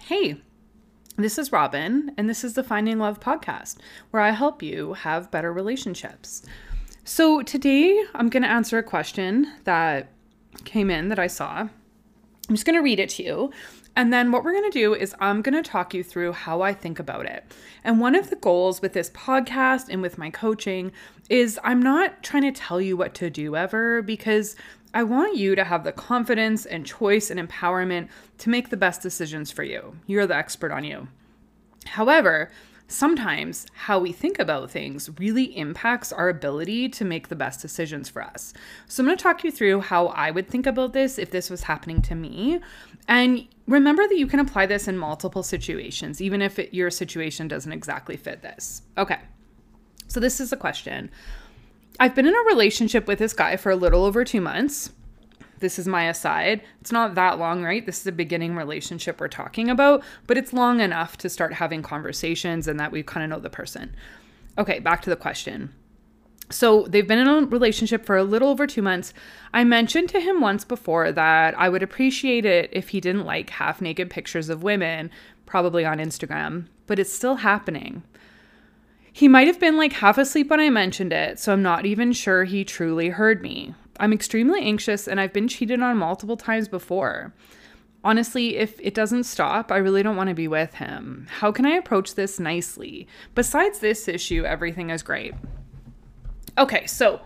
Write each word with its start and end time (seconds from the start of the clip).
Hey, 0.00 0.40
this 1.16 1.38
is 1.38 1.52
Robyn, 1.52 2.12
and 2.16 2.28
this 2.28 2.42
is 2.42 2.54
the 2.54 2.64
Finding 2.64 2.98
Love 2.98 3.20
podcast, 3.20 3.76
where 4.10 4.22
I 4.22 4.30
help 4.30 4.62
you 4.62 4.94
have 4.94 5.30
better 5.30 5.52
relationships. 5.52 6.42
So, 7.04 7.42
today 7.42 8.04
I'm 8.14 8.28
going 8.28 8.42
to 8.42 8.48
answer 8.48 8.78
a 8.78 8.82
question 8.82 9.46
that 9.64 10.10
came 10.64 10.90
in 10.90 11.08
that 11.08 11.18
I 11.18 11.26
saw. 11.26 11.68
I'm 12.48 12.54
just 12.54 12.66
going 12.66 12.76
to 12.76 12.82
read 12.82 13.00
it 13.00 13.10
to 13.10 13.22
you. 13.22 13.52
And 13.94 14.12
then 14.12 14.32
what 14.32 14.42
we're 14.42 14.52
going 14.52 14.70
to 14.70 14.78
do 14.78 14.94
is 14.94 15.14
I'm 15.20 15.42
going 15.42 15.60
to 15.60 15.68
talk 15.68 15.92
you 15.92 16.02
through 16.02 16.32
how 16.32 16.62
I 16.62 16.72
think 16.72 16.98
about 16.98 17.26
it. 17.26 17.44
And 17.84 18.00
one 18.00 18.14
of 18.14 18.30
the 18.30 18.36
goals 18.36 18.80
with 18.80 18.94
this 18.94 19.10
podcast 19.10 19.88
and 19.90 20.00
with 20.00 20.16
my 20.16 20.30
coaching 20.30 20.92
is 21.28 21.60
I'm 21.62 21.82
not 21.82 22.22
trying 22.22 22.42
to 22.44 22.52
tell 22.52 22.80
you 22.80 22.96
what 22.96 23.14
to 23.16 23.28
do 23.28 23.54
ever 23.54 24.00
because 24.00 24.56
I 24.94 25.02
want 25.02 25.36
you 25.36 25.54
to 25.54 25.64
have 25.64 25.84
the 25.84 25.92
confidence 25.92 26.66
and 26.66 26.86
choice 26.86 27.30
and 27.30 27.40
empowerment 27.40 28.08
to 28.38 28.50
make 28.50 28.68
the 28.68 28.76
best 28.76 29.02
decisions 29.02 29.50
for 29.50 29.62
you. 29.62 29.96
You're 30.06 30.26
the 30.26 30.36
expert 30.36 30.70
on 30.70 30.84
you. 30.84 31.08
However, 31.86 32.50
sometimes 32.88 33.66
how 33.72 33.98
we 33.98 34.12
think 34.12 34.38
about 34.38 34.70
things 34.70 35.08
really 35.18 35.56
impacts 35.56 36.12
our 36.12 36.28
ability 36.28 36.90
to 36.90 37.04
make 37.04 37.28
the 37.28 37.36
best 37.36 37.62
decisions 37.62 38.08
for 38.08 38.22
us. 38.22 38.52
So, 38.86 39.02
I'm 39.02 39.06
going 39.06 39.16
to 39.16 39.22
talk 39.22 39.44
you 39.44 39.50
through 39.50 39.80
how 39.80 40.08
I 40.08 40.30
would 40.30 40.48
think 40.48 40.66
about 40.66 40.92
this 40.92 41.18
if 41.18 41.30
this 41.30 41.48
was 41.48 41.62
happening 41.62 42.02
to 42.02 42.14
me. 42.14 42.60
And 43.08 43.46
remember 43.66 44.06
that 44.06 44.16
you 44.16 44.26
can 44.26 44.40
apply 44.40 44.66
this 44.66 44.88
in 44.88 44.96
multiple 44.96 45.42
situations, 45.42 46.20
even 46.20 46.42
if 46.42 46.58
it, 46.58 46.72
your 46.72 46.90
situation 46.90 47.48
doesn't 47.48 47.72
exactly 47.72 48.16
fit 48.16 48.42
this. 48.42 48.82
Okay. 48.96 49.18
So, 50.08 50.20
this 50.20 50.40
is 50.40 50.52
a 50.52 50.56
question 50.56 51.10
I've 52.00 52.14
been 52.14 52.26
in 52.26 52.34
a 52.34 52.48
relationship 52.48 53.06
with 53.06 53.18
this 53.18 53.32
guy 53.32 53.56
for 53.56 53.70
a 53.70 53.76
little 53.76 54.04
over 54.04 54.24
two 54.24 54.40
months. 54.40 54.90
This 55.58 55.78
is 55.78 55.86
my 55.86 56.08
aside. 56.08 56.62
It's 56.80 56.90
not 56.90 57.14
that 57.14 57.38
long, 57.38 57.62
right? 57.62 57.86
This 57.86 58.00
is 58.00 58.06
a 58.06 58.12
beginning 58.12 58.56
relationship 58.56 59.20
we're 59.20 59.28
talking 59.28 59.70
about, 59.70 60.02
but 60.26 60.36
it's 60.36 60.52
long 60.52 60.80
enough 60.80 61.16
to 61.18 61.28
start 61.28 61.52
having 61.54 61.82
conversations 61.82 62.66
and 62.66 62.80
that 62.80 62.90
we 62.90 63.04
kind 63.04 63.22
of 63.22 63.30
know 63.30 63.40
the 63.40 63.48
person. 63.48 63.94
Okay, 64.58 64.80
back 64.80 65.02
to 65.02 65.10
the 65.10 65.16
question. 65.16 65.72
So 66.52 66.82
they've 66.82 67.06
been 67.06 67.18
in 67.18 67.28
a 67.28 67.46
relationship 67.46 68.04
for 68.04 68.16
a 68.16 68.24
little 68.24 68.48
over 68.48 68.66
two 68.66 68.82
months. 68.82 69.12
I 69.52 69.64
mentioned 69.64 70.08
to 70.10 70.20
him 70.20 70.40
once 70.40 70.64
before 70.64 71.10
that 71.12 71.58
I 71.58 71.68
would 71.68 71.82
appreciate 71.82 72.44
it 72.44 72.70
if 72.72 72.90
he 72.90 73.00
didn't 73.00 73.24
like 73.24 73.50
half 73.50 73.80
naked 73.80 74.10
pictures 74.10 74.48
of 74.48 74.62
women, 74.62 75.10
probably 75.46 75.84
on 75.84 75.98
Instagram, 75.98 76.66
but 76.86 76.98
it's 76.98 77.12
still 77.12 77.36
happening. 77.36 78.02
He 79.12 79.28
might 79.28 79.46
have 79.46 79.60
been 79.60 79.76
like 79.76 79.94
half 79.94 80.16
asleep 80.16 80.48
when 80.48 80.60
I 80.60 80.70
mentioned 80.70 81.12
it, 81.12 81.38
so 81.38 81.52
I'm 81.52 81.62
not 81.62 81.84
even 81.84 82.12
sure 82.12 82.44
he 82.44 82.64
truly 82.64 83.10
heard 83.10 83.42
me. 83.42 83.74
I'm 84.00 84.12
extremely 84.12 84.62
anxious 84.62 85.06
and 85.06 85.20
I've 85.20 85.32
been 85.32 85.48
cheated 85.48 85.82
on 85.82 85.98
multiple 85.98 86.36
times 86.36 86.68
before. 86.68 87.34
Honestly, 88.04 88.56
if 88.56 88.80
it 88.80 88.94
doesn't 88.94 89.24
stop, 89.24 89.70
I 89.70 89.76
really 89.76 90.02
don't 90.02 90.16
want 90.16 90.28
to 90.28 90.34
be 90.34 90.48
with 90.48 90.74
him. 90.74 91.26
How 91.30 91.52
can 91.52 91.66
I 91.66 91.76
approach 91.76 92.14
this 92.14 92.40
nicely? 92.40 93.06
Besides 93.34 93.78
this 93.78 94.08
issue, 94.08 94.44
everything 94.44 94.90
is 94.90 95.02
great. 95.02 95.34
Okay, 96.58 96.86
so 96.86 97.20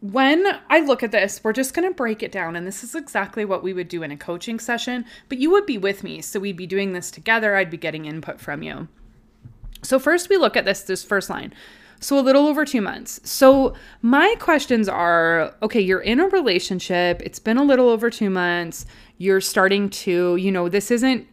when 0.00 0.46
I 0.68 0.80
look 0.80 1.02
at 1.02 1.12
this, 1.12 1.42
we're 1.42 1.52
just 1.52 1.74
going 1.74 1.88
to 1.88 1.94
break 1.94 2.22
it 2.22 2.30
down. 2.30 2.54
And 2.56 2.66
this 2.66 2.84
is 2.84 2.94
exactly 2.94 3.44
what 3.44 3.62
we 3.62 3.72
would 3.72 3.88
do 3.88 4.02
in 4.02 4.10
a 4.10 4.16
coaching 4.16 4.60
session, 4.60 5.04
but 5.28 5.38
you 5.38 5.50
would 5.50 5.66
be 5.66 5.78
with 5.78 6.04
me. 6.04 6.20
So 6.20 6.38
we'd 6.38 6.56
be 6.56 6.66
doing 6.66 6.92
this 6.92 7.10
together. 7.10 7.56
I'd 7.56 7.70
be 7.70 7.76
getting 7.76 8.04
input 8.04 8.40
from 8.40 8.62
you. 8.62 8.88
So 9.82 9.98
first 9.98 10.28
we 10.28 10.36
look 10.36 10.56
at 10.56 10.64
this 10.64 10.82
this 10.82 11.04
first 11.04 11.30
line. 11.30 11.52
So 12.00 12.16
a 12.16 12.20
little 12.20 12.46
over 12.46 12.64
2 12.64 12.80
months. 12.80 13.20
So 13.24 13.74
my 14.02 14.36
questions 14.38 14.88
are 14.88 15.54
okay, 15.62 15.80
you're 15.80 16.00
in 16.00 16.20
a 16.20 16.28
relationship, 16.28 17.20
it's 17.24 17.40
been 17.40 17.56
a 17.56 17.64
little 17.64 17.88
over 17.88 18.08
2 18.08 18.30
months, 18.30 18.86
you're 19.16 19.40
starting 19.40 19.90
to, 19.90 20.36
you 20.36 20.52
know, 20.52 20.68
this 20.68 20.92
isn't 20.92 21.26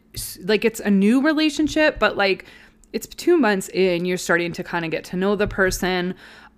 like 0.43 0.65
it's 0.65 0.79
a 0.79 0.89
new 0.89 1.21
relationship, 1.21 1.99
but 1.99 2.17
like 2.17 2.45
it's 2.93 3.05
2 3.05 3.37
months 3.37 3.69
in, 3.69 4.05
you're 4.05 4.17
starting 4.17 4.53
to 4.53 4.63
kind 4.63 4.85
of 4.85 4.91
get 4.91 5.03
to 5.05 5.17
know 5.17 5.35
the 5.35 5.47
person. 5.47 6.15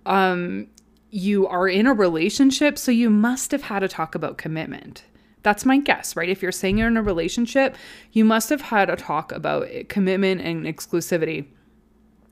Um 0.08 0.68
you 1.10 1.46
are 1.46 1.68
in 1.68 1.86
a 1.86 1.94
relationship, 1.94 2.76
so 2.76 2.90
you 2.90 3.08
must 3.08 3.50
have 3.52 3.62
had 3.62 3.82
a 3.82 3.88
talk 3.88 4.14
about 4.14 4.36
commitment. 4.36 5.04
That's 5.42 5.64
my 5.64 5.78
guess, 5.78 6.16
right? 6.16 6.28
If 6.28 6.42
you're 6.42 6.52
saying 6.52 6.78
you're 6.78 6.88
in 6.88 6.96
a 6.96 7.02
relationship, 7.02 7.76
you 8.12 8.24
must 8.24 8.50
have 8.50 8.60
had 8.60 8.90
a 8.90 8.96
talk 8.96 9.32
about 9.32 9.68
commitment 9.88 10.40
and 10.40 10.66
exclusivity. 10.66 11.46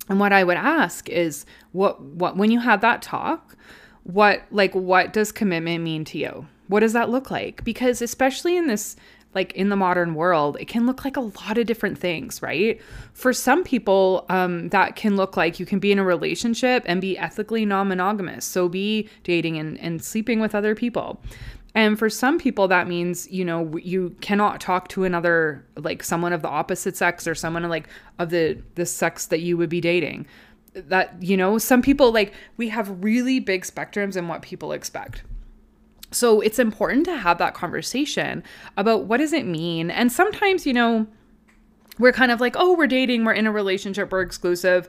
And 0.09 0.21
what 0.21 0.33
I 0.33 0.45
would 0.45 0.57
ask 0.57 1.09
is 1.09 1.47
what 1.73 2.01
what 2.03 2.37
when 2.37 2.51
you 2.51 2.61
had 2.61 2.81
that 2.81 3.03
talk, 3.03 3.57
what 4.03 4.43
like 4.51 4.75
what 4.75 5.13
does 5.13 5.33
commitment 5.33 5.83
mean 5.83 6.05
to 6.07 6.19
you? 6.19 6.47
What 6.69 6.81
does 6.81 6.93
that 6.93 7.11
look 7.11 7.31
like? 7.31 7.65
Because 7.65 8.03
especially 8.03 8.57
in 8.57 8.67
this 8.67 8.97
like 9.37 9.53
in 9.53 9.69
the 9.69 9.77
modern 9.77 10.15
world, 10.15 10.57
it 10.59 10.67
can 10.67 10.87
look 10.87 11.05
like 11.05 11.17
a 11.17 11.21
lot 11.21 11.59
of 11.59 11.67
different 11.67 11.99
things, 11.99 12.43
right? 12.43 12.81
For 13.13 13.33
some 13.33 13.63
people, 13.63 14.25
um, 14.31 14.71
that 14.71 14.97
can 14.97 15.15
look 15.15 15.37
like 15.37 15.61
you 15.61 15.67
can 15.67 15.79
be 15.79 15.93
in 15.93 15.99
a 15.99 16.05
relationship 16.05 16.83
and 16.87 17.01
be 17.01 17.17
ethically 17.19 17.67
non 17.67 17.87
monogamous. 17.89 18.47
So 18.47 18.69
be 18.69 19.09
dating 19.23 19.59
and, 19.59 19.79
and 19.79 20.03
sleeping 20.03 20.41
with 20.41 20.55
other 20.55 20.75
people. 20.75 21.23
And 21.75 21.99
for 21.99 22.09
some 22.09 22.39
people, 22.39 22.67
that 22.69 22.89
means, 22.89 23.31
you 23.31 23.45
know, 23.45 23.77
you 23.77 24.17
cannot 24.23 24.63
talk 24.63 24.89
to 24.89 25.05
another, 25.05 25.67
like 25.77 26.03
someone 26.03 26.33
of 26.33 26.41
the 26.41 26.49
opposite 26.49 26.97
sex 26.97 27.29
or 27.29 27.35
someone 27.35 27.69
like 27.69 27.89
of 28.19 28.31
the, 28.31 28.63
the 28.77 28.87
sex 28.87 29.27
that 29.27 29.41
you 29.41 29.59
would 29.59 29.69
be 29.69 29.83
dating. 29.83 30.27
That, 30.73 31.23
you 31.23 31.37
know, 31.37 31.59
some 31.59 31.83
people 31.83 32.11
like 32.11 32.33
we 32.57 32.71
have 32.71 33.05
really 33.05 33.39
big 33.41 33.65
spectrums 33.65 34.17
in 34.17 34.27
what 34.29 34.41
people 34.41 34.73
expect. 34.73 35.23
So 36.11 36.41
it's 36.41 36.59
important 36.59 37.05
to 37.07 37.17
have 37.17 37.39
that 37.39 37.55
conversation 37.55 38.43
about 38.77 39.05
what 39.05 39.19
does 39.19 39.33
it 39.33 39.47
mean? 39.47 39.91
And 39.91 40.11
sometimes, 40.11 40.67
you 40.67 40.73
know, 40.73 41.07
we're 41.99 42.13
kind 42.13 42.31
of 42.31 42.41
like, 42.41 42.57
oh, 42.59 42.77
we're 42.77 42.87
dating, 42.87 43.25
we're 43.25 43.33
in 43.33 43.47
a 43.47 43.53
relationship, 43.53 44.13
we're 44.13 44.23
exclusive 44.23 44.89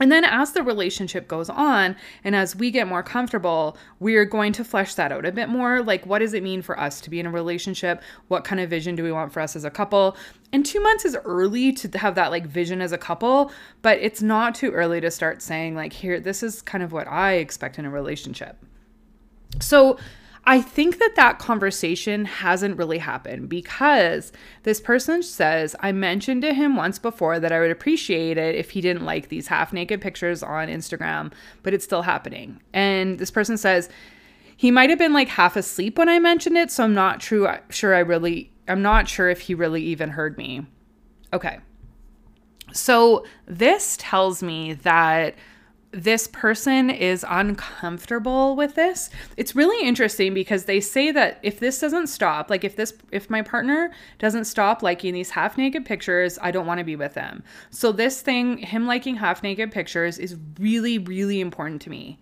and 0.00 0.10
then 0.10 0.24
as 0.24 0.52
the 0.52 0.62
relationship 0.64 1.28
goes 1.28 1.48
on 1.48 1.94
and 2.24 2.34
as 2.34 2.56
we 2.56 2.72
get 2.72 2.88
more 2.88 3.04
comfortable, 3.04 3.76
we're 4.00 4.24
going 4.24 4.52
to 4.54 4.64
flesh 4.64 4.94
that 4.94 5.12
out 5.12 5.24
a 5.24 5.30
bit 5.30 5.48
more. 5.48 5.82
Like, 5.82 6.04
what 6.04 6.18
does 6.18 6.34
it 6.34 6.42
mean 6.42 6.62
for 6.62 6.78
us 6.78 7.00
to 7.02 7.10
be 7.10 7.20
in 7.20 7.26
a 7.26 7.30
relationship? 7.30 8.02
What 8.26 8.42
kind 8.42 8.60
of 8.60 8.68
vision 8.68 8.96
do 8.96 9.04
we 9.04 9.12
want 9.12 9.32
for 9.32 9.38
us 9.38 9.54
as 9.54 9.64
a 9.64 9.70
couple? 9.70 10.16
And 10.52 10.66
two 10.66 10.80
months 10.80 11.04
is 11.04 11.16
early 11.24 11.72
to 11.74 11.98
have 11.98 12.16
that 12.16 12.32
like 12.32 12.44
vision 12.44 12.80
as 12.80 12.90
a 12.90 12.98
couple, 12.98 13.52
but 13.82 13.98
it's 14.00 14.20
not 14.20 14.56
too 14.56 14.72
early 14.72 15.00
to 15.00 15.12
start 15.12 15.42
saying, 15.42 15.76
like, 15.76 15.92
here, 15.92 16.18
this 16.18 16.42
is 16.42 16.60
kind 16.60 16.82
of 16.82 16.90
what 16.90 17.06
I 17.06 17.34
expect 17.34 17.78
in 17.78 17.84
a 17.84 17.90
relationship. 17.90 18.56
So, 19.60 19.98
I 20.46 20.60
think 20.60 20.98
that 20.98 21.14
that 21.16 21.38
conversation 21.38 22.26
hasn't 22.26 22.76
really 22.76 22.98
happened 22.98 23.48
because 23.48 24.30
this 24.62 24.78
person 24.78 25.22
says, 25.22 25.74
I 25.80 25.92
mentioned 25.92 26.42
to 26.42 26.52
him 26.52 26.76
once 26.76 26.98
before 26.98 27.40
that 27.40 27.50
I 27.50 27.60
would 27.60 27.70
appreciate 27.70 28.36
it 28.36 28.54
if 28.54 28.70
he 28.70 28.82
didn't 28.82 29.06
like 29.06 29.28
these 29.28 29.46
half 29.46 29.72
naked 29.72 30.02
pictures 30.02 30.42
on 30.42 30.68
Instagram, 30.68 31.32
but 31.62 31.72
it's 31.72 31.84
still 31.84 32.02
happening. 32.02 32.60
And 32.74 33.18
this 33.18 33.30
person 33.30 33.56
says, 33.56 33.88
he 34.56 34.70
might 34.70 34.90
have 34.90 34.98
been 34.98 35.14
like 35.14 35.28
half 35.28 35.56
asleep 35.56 35.96
when 35.96 36.08
I 36.08 36.18
mentioned 36.18 36.58
it, 36.58 36.70
so 36.70 36.84
I'm 36.84 36.94
not 36.94 37.20
true 37.20 37.48
sure 37.70 37.94
I 37.94 38.00
really 38.00 38.52
I'm 38.68 38.82
not 38.82 39.08
sure 39.08 39.28
if 39.28 39.40
he 39.40 39.54
really 39.54 39.82
even 39.82 40.10
heard 40.10 40.38
me. 40.38 40.66
Okay. 41.32 41.58
So 42.72 43.24
this 43.46 43.96
tells 43.98 44.42
me 44.42 44.74
that 44.74 45.34
this 45.94 46.26
person 46.26 46.90
is 46.90 47.24
uncomfortable 47.28 48.56
with 48.56 48.74
this. 48.74 49.10
It's 49.36 49.54
really 49.54 49.86
interesting 49.86 50.34
because 50.34 50.64
they 50.64 50.80
say 50.80 51.12
that 51.12 51.38
if 51.42 51.60
this 51.60 51.78
doesn't 51.78 52.08
stop, 52.08 52.50
like 52.50 52.64
if 52.64 52.74
this 52.74 52.92
if 53.12 53.30
my 53.30 53.42
partner 53.42 53.92
doesn't 54.18 54.46
stop 54.46 54.82
liking 54.82 55.14
these 55.14 55.30
half 55.30 55.56
naked 55.56 55.84
pictures, 55.84 56.38
I 56.42 56.50
don't 56.50 56.66
want 56.66 56.78
to 56.78 56.84
be 56.84 56.96
with 56.96 57.14
them. 57.14 57.44
So 57.70 57.92
this 57.92 58.22
thing, 58.22 58.58
him 58.58 58.86
liking 58.86 59.16
half 59.16 59.42
naked 59.42 59.70
pictures 59.70 60.18
is 60.18 60.36
really 60.58 60.98
really 60.98 61.40
important 61.40 61.80
to 61.82 61.90
me. 61.90 62.18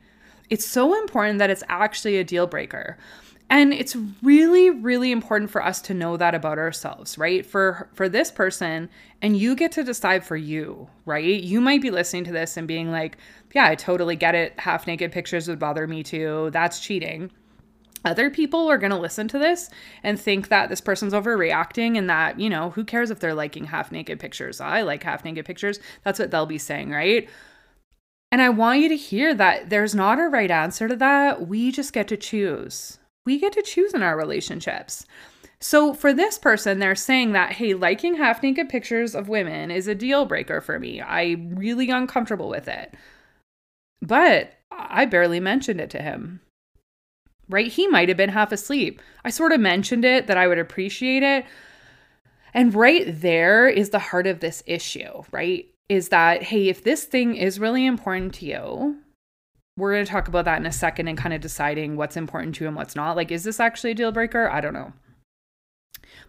It's 0.50 0.66
so 0.66 0.94
important 1.00 1.38
that 1.38 1.48
it's 1.48 1.64
actually 1.68 2.18
a 2.18 2.24
deal 2.24 2.46
breaker. 2.46 2.98
And 3.52 3.74
it's 3.74 3.94
really 4.22 4.70
really 4.70 5.12
important 5.12 5.50
for 5.50 5.62
us 5.62 5.82
to 5.82 5.92
know 5.92 6.16
that 6.16 6.34
about 6.34 6.56
ourselves, 6.56 7.18
right? 7.18 7.44
For 7.44 7.90
for 7.92 8.08
this 8.08 8.30
person 8.30 8.88
and 9.20 9.36
you 9.36 9.54
get 9.54 9.72
to 9.72 9.84
decide 9.84 10.24
for 10.24 10.36
you, 10.36 10.88
right? 11.04 11.22
You 11.22 11.60
might 11.60 11.82
be 11.82 11.90
listening 11.90 12.24
to 12.24 12.32
this 12.32 12.56
and 12.56 12.66
being 12.66 12.90
like, 12.90 13.18
yeah, 13.54 13.66
I 13.66 13.74
totally 13.74 14.16
get 14.16 14.34
it. 14.34 14.58
Half 14.58 14.86
naked 14.86 15.12
pictures 15.12 15.48
would 15.48 15.58
bother 15.58 15.86
me 15.86 16.02
too. 16.02 16.48
That's 16.50 16.80
cheating. 16.80 17.30
Other 18.06 18.30
people 18.30 18.70
are 18.70 18.78
going 18.78 18.90
to 18.90 18.98
listen 18.98 19.28
to 19.28 19.38
this 19.38 19.68
and 20.02 20.18
think 20.18 20.48
that 20.48 20.70
this 20.70 20.80
person's 20.80 21.12
overreacting 21.12 21.98
and 21.98 22.08
that, 22.08 22.40
you 22.40 22.48
know, 22.48 22.70
who 22.70 22.84
cares 22.84 23.10
if 23.10 23.20
they're 23.20 23.34
liking 23.34 23.66
half 23.66 23.92
naked 23.92 24.18
pictures? 24.18 24.62
I 24.62 24.80
like 24.80 25.02
half 25.02 25.26
naked 25.26 25.44
pictures. 25.44 25.78
That's 26.04 26.18
what 26.18 26.30
they'll 26.30 26.46
be 26.46 26.56
saying, 26.56 26.90
right? 26.90 27.28
And 28.32 28.40
I 28.40 28.48
want 28.48 28.80
you 28.80 28.88
to 28.88 28.96
hear 28.96 29.34
that 29.34 29.68
there's 29.68 29.94
not 29.94 30.18
a 30.18 30.28
right 30.28 30.50
answer 30.50 30.88
to 30.88 30.96
that. 30.96 31.46
We 31.46 31.70
just 31.70 31.92
get 31.92 32.08
to 32.08 32.16
choose. 32.16 32.98
We 33.24 33.38
get 33.38 33.52
to 33.52 33.62
choose 33.62 33.94
in 33.94 34.02
our 34.02 34.16
relationships. 34.16 35.06
So 35.60 35.94
for 35.94 36.12
this 36.12 36.38
person, 36.38 36.80
they're 36.80 36.96
saying 36.96 37.32
that, 37.32 37.52
hey, 37.52 37.74
liking 37.74 38.16
half 38.16 38.42
naked 38.42 38.68
pictures 38.68 39.14
of 39.14 39.28
women 39.28 39.70
is 39.70 39.86
a 39.86 39.94
deal 39.94 40.26
breaker 40.26 40.60
for 40.60 40.80
me. 40.80 41.00
I'm 41.00 41.54
really 41.54 41.88
uncomfortable 41.88 42.48
with 42.48 42.66
it. 42.66 42.94
But 44.00 44.54
I 44.72 45.04
barely 45.04 45.38
mentioned 45.38 45.80
it 45.80 45.90
to 45.90 46.02
him. 46.02 46.40
Right? 47.48 47.70
He 47.70 47.86
might 47.86 48.08
have 48.08 48.16
been 48.16 48.30
half 48.30 48.50
asleep. 48.50 49.00
I 49.24 49.30
sort 49.30 49.52
of 49.52 49.60
mentioned 49.60 50.04
it 50.04 50.26
that 50.26 50.36
I 50.36 50.48
would 50.48 50.58
appreciate 50.58 51.22
it. 51.22 51.44
And 52.54 52.74
right 52.74 53.04
there 53.06 53.68
is 53.68 53.90
the 53.90 53.98
heart 53.98 54.26
of 54.26 54.40
this 54.40 54.62
issue, 54.66 55.22
right? 55.30 55.68
Is 55.88 56.08
that, 56.08 56.42
hey, 56.42 56.68
if 56.68 56.82
this 56.82 57.04
thing 57.04 57.36
is 57.36 57.60
really 57.60 57.86
important 57.86 58.34
to 58.34 58.46
you, 58.46 58.96
we're 59.76 59.92
going 59.92 60.04
to 60.04 60.10
talk 60.10 60.28
about 60.28 60.44
that 60.44 60.58
in 60.60 60.66
a 60.66 60.72
second 60.72 61.08
and 61.08 61.16
kind 61.16 61.34
of 61.34 61.40
deciding 61.40 61.96
what's 61.96 62.16
important 62.16 62.54
to 62.56 62.64
you 62.64 62.68
and 62.68 62.76
what's 62.76 62.96
not. 62.96 63.16
Like, 63.16 63.30
is 63.30 63.44
this 63.44 63.60
actually 63.60 63.92
a 63.92 63.94
deal 63.94 64.12
breaker? 64.12 64.50
I 64.50 64.60
don't 64.60 64.74
know. 64.74 64.92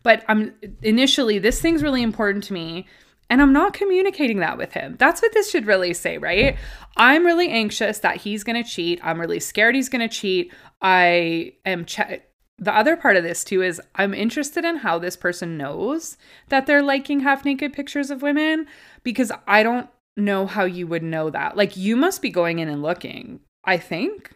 But 0.01 0.23
I'm 0.27 0.53
initially, 0.81 1.39
this 1.39 1.61
thing's 1.61 1.83
really 1.83 2.03
important 2.03 2.43
to 2.45 2.53
me. 2.53 2.87
And 3.29 3.41
I'm 3.41 3.53
not 3.53 3.73
communicating 3.73 4.39
that 4.39 4.57
with 4.57 4.73
him. 4.73 4.95
That's 4.99 5.21
what 5.21 5.33
this 5.33 5.49
should 5.49 5.65
really 5.65 5.93
say, 5.93 6.17
right? 6.17 6.57
I'm 6.97 7.25
really 7.25 7.49
anxious 7.49 7.99
that 7.99 8.17
he's 8.17 8.43
going 8.43 8.61
to 8.61 8.69
cheat. 8.69 8.99
I'm 9.03 9.19
really 9.19 9.39
scared 9.39 9.75
he's 9.75 9.89
going 9.89 10.07
to 10.07 10.13
cheat. 10.13 10.53
I 10.81 11.53
am 11.65 11.85
che- 11.85 12.23
the 12.59 12.75
other 12.75 12.95
part 12.95 13.17
of 13.17 13.23
this 13.23 13.43
too 13.43 13.61
is 13.61 13.81
I'm 13.95 14.13
interested 14.13 14.63
in 14.65 14.77
how 14.77 14.99
this 14.99 15.15
person 15.15 15.57
knows 15.57 16.17
that 16.49 16.65
they're 16.65 16.83
liking 16.83 17.21
half 17.21 17.45
naked 17.45 17.73
pictures 17.73 18.11
of 18.11 18.21
women 18.21 18.67
because 19.03 19.31
I 19.47 19.63
don't 19.63 19.89
know 20.15 20.45
how 20.45 20.65
you 20.65 20.87
would 20.87 21.03
know 21.03 21.29
that. 21.29 21.57
Like 21.57 21.75
you 21.75 21.95
must 21.95 22.21
be 22.21 22.29
going 22.29 22.59
in 22.59 22.69
and 22.69 22.81
looking, 22.81 23.39
I 23.65 23.77
think. 23.77 24.31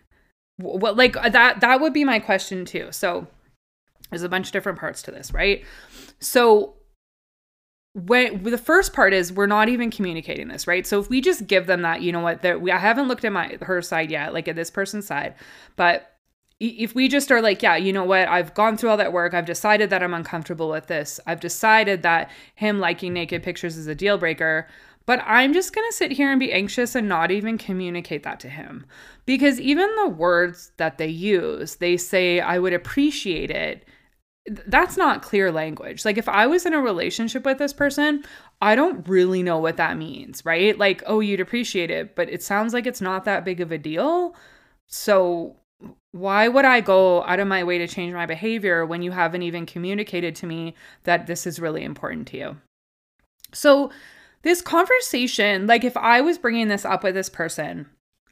Well, 0.60 0.96
like 0.96 1.16
uh, 1.16 1.30
that 1.30 1.62
that 1.62 1.82
would 1.82 1.94
be 1.94 2.04
my 2.04 2.20
question 2.20 2.66
too. 2.66 2.88
So 2.92 3.28
there's 4.10 4.24
a 4.24 4.30
bunch 4.30 4.48
of 4.48 4.54
different 4.54 4.80
parts 4.80 5.02
to 5.04 5.12
this, 5.12 5.34
right? 5.34 5.64
So 6.20 6.74
when 7.94 8.44
the 8.44 8.58
first 8.58 8.94
part 8.94 9.14
is 9.14 9.34
we're 9.34 9.48
not 9.48 9.70
even 9.70 9.92
communicating 9.92 10.48
this, 10.48 10.68
right? 10.68 10.86
So 10.86 11.00
if 11.00 11.10
we 11.10 11.22
just 11.22 11.48
give 11.48 11.68
them 11.68 11.82
that, 11.82 12.02
you 12.02 12.12
know 12.12 12.20
what, 12.22 12.42
that 12.42 12.62
we 12.62 12.72
I 12.72 12.78
haven't 12.78 13.08
looked 13.08 13.26
at 13.26 13.32
my 13.32 13.58
her 13.62 13.82
side 13.82 14.12
yet, 14.12 14.34
like 14.34 14.48
at 14.48 14.56
this 14.56 14.72
person's 14.72 15.06
side, 15.08 15.36
but 15.76 16.14
if 16.60 16.96
we 16.96 17.08
just 17.08 17.32
are 17.32 17.42
like, 17.42 17.62
yeah, 17.62 17.76
you 17.76 17.94
know 17.94 18.04
what, 18.04 18.28
I've 18.28 18.56
gone 18.56 18.78
through 18.78 18.90
all 18.90 18.98
that 18.98 19.14
work, 19.14 19.36
I've 19.36 19.46
decided 19.46 19.92
that 19.92 20.02
I'm 20.02 20.14
uncomfortable 20.14 20.70
with 20.70 20.88
this, 20.88 21.20
I've 21.28 21.40
decided 21.40 22.02
that 22.02 22.32
him 22.56 22.80
liking 22.80 23.14
naked 23.14 23.44
pictures 23.44 23.78
is 23.78 23.86
a 23.86 23.94
deal 23.94 24.18
breaker, 24.18 24.68
but 25.08 25.22
I'm 25.26 25.54
just 25.54 25.74
gonna 25.74 25.92
sit 25.92 26.12
here 26.12 26.30
and 26.30 26.40
be 26.40 26.54
anxious 26.54 26.94
and 26.94 27.10
not 27.10 27.32
even 27.32 27.58
communicate 27.58 28.22
that 28.24 28.40
to 28.42 28.50
him. 28.50 28.86
Because 29.26 29.60
even 29.60 29.90
the 29.96 30.10
words 30.10 30.74
that 30.78 31.00
they 31.00 31.08
use, 31.08 31.78
they 31.78 31.98
say, 31.98 32.40
I 32.40 32.60
would 32.60 32.74
appreciate 32.74 33.50
it. 33.50 33.86
That's 34.46 34.98
not 34.98 35.24
clear 35.24 35.52
language. 35.52 36.06
Like, 36.06 36.18
if 36.18 36.30
I 36.30 36.46
was 36.48 36.66
in 36.66 36.74
a 36.74 36.82
relationship 36.82 37.46
with 37.46 37.58
this 37.58 37.74
person, 37.74 38.24
I 38.62 38.76
don't 38.76 39.08
really 39.08 39.44
know 39.44 39.58
what 39.58 39.78
that 39.78 39.98
means, 39.98 40.46
right? 40.46 40.78
Like, 40.78 41.04
oh, 41.06 41.22
you'd 41.22 41.40
appreciate 41.40 41.90
it, 41.90 42.16
but 42.16 42.30
it 42.30 42.44
sounds 42.44 42.74
like 42.74 42.86
it's 42.86 43.02
not 43.02 43.26
that 43.26 43.46
big 43.46 43.62
of 43.62 43.72
a 43.72 43.78
deal. 43.78 44.36
So 44.88 45.58
why 46.12 46.48
would 46.48 46.66
I 46.66 46.82
go 46.82 47.24
out 47.24 47.40
of 47.40 47.48
my 47.48 47.64
way 47.64 47.78
to 47.78 47.88
change 47.88 48.14
my 48.14 48.26
behavior 48.26 48.86
when 48.86 49.02
you 49.02 49.12
haven't 49.12 49.44
even 49.44 49.66
communicated 49.66 50.36
to 50.38 50.46
me 50.46 50.76
that 51.04 51.28
this 51.28 51.46
is 51.46 51.60
really 51.60 51.84
important 51.84 52.28
to 52.30 52.38
you? 52.38 52.58
So, 53.54 53.92
this 54.44 54.62
conversation, 54.62 55.68
like 55.68 55.84
if 55.84 55.98
I 55.98 56.22
was 56.22 56.38
bringing 56.38 56.68
this 56.68 56.86
up 56.86 57.04
with 57.04 57.16
this 57.16 57.30
person, 57.30 57.88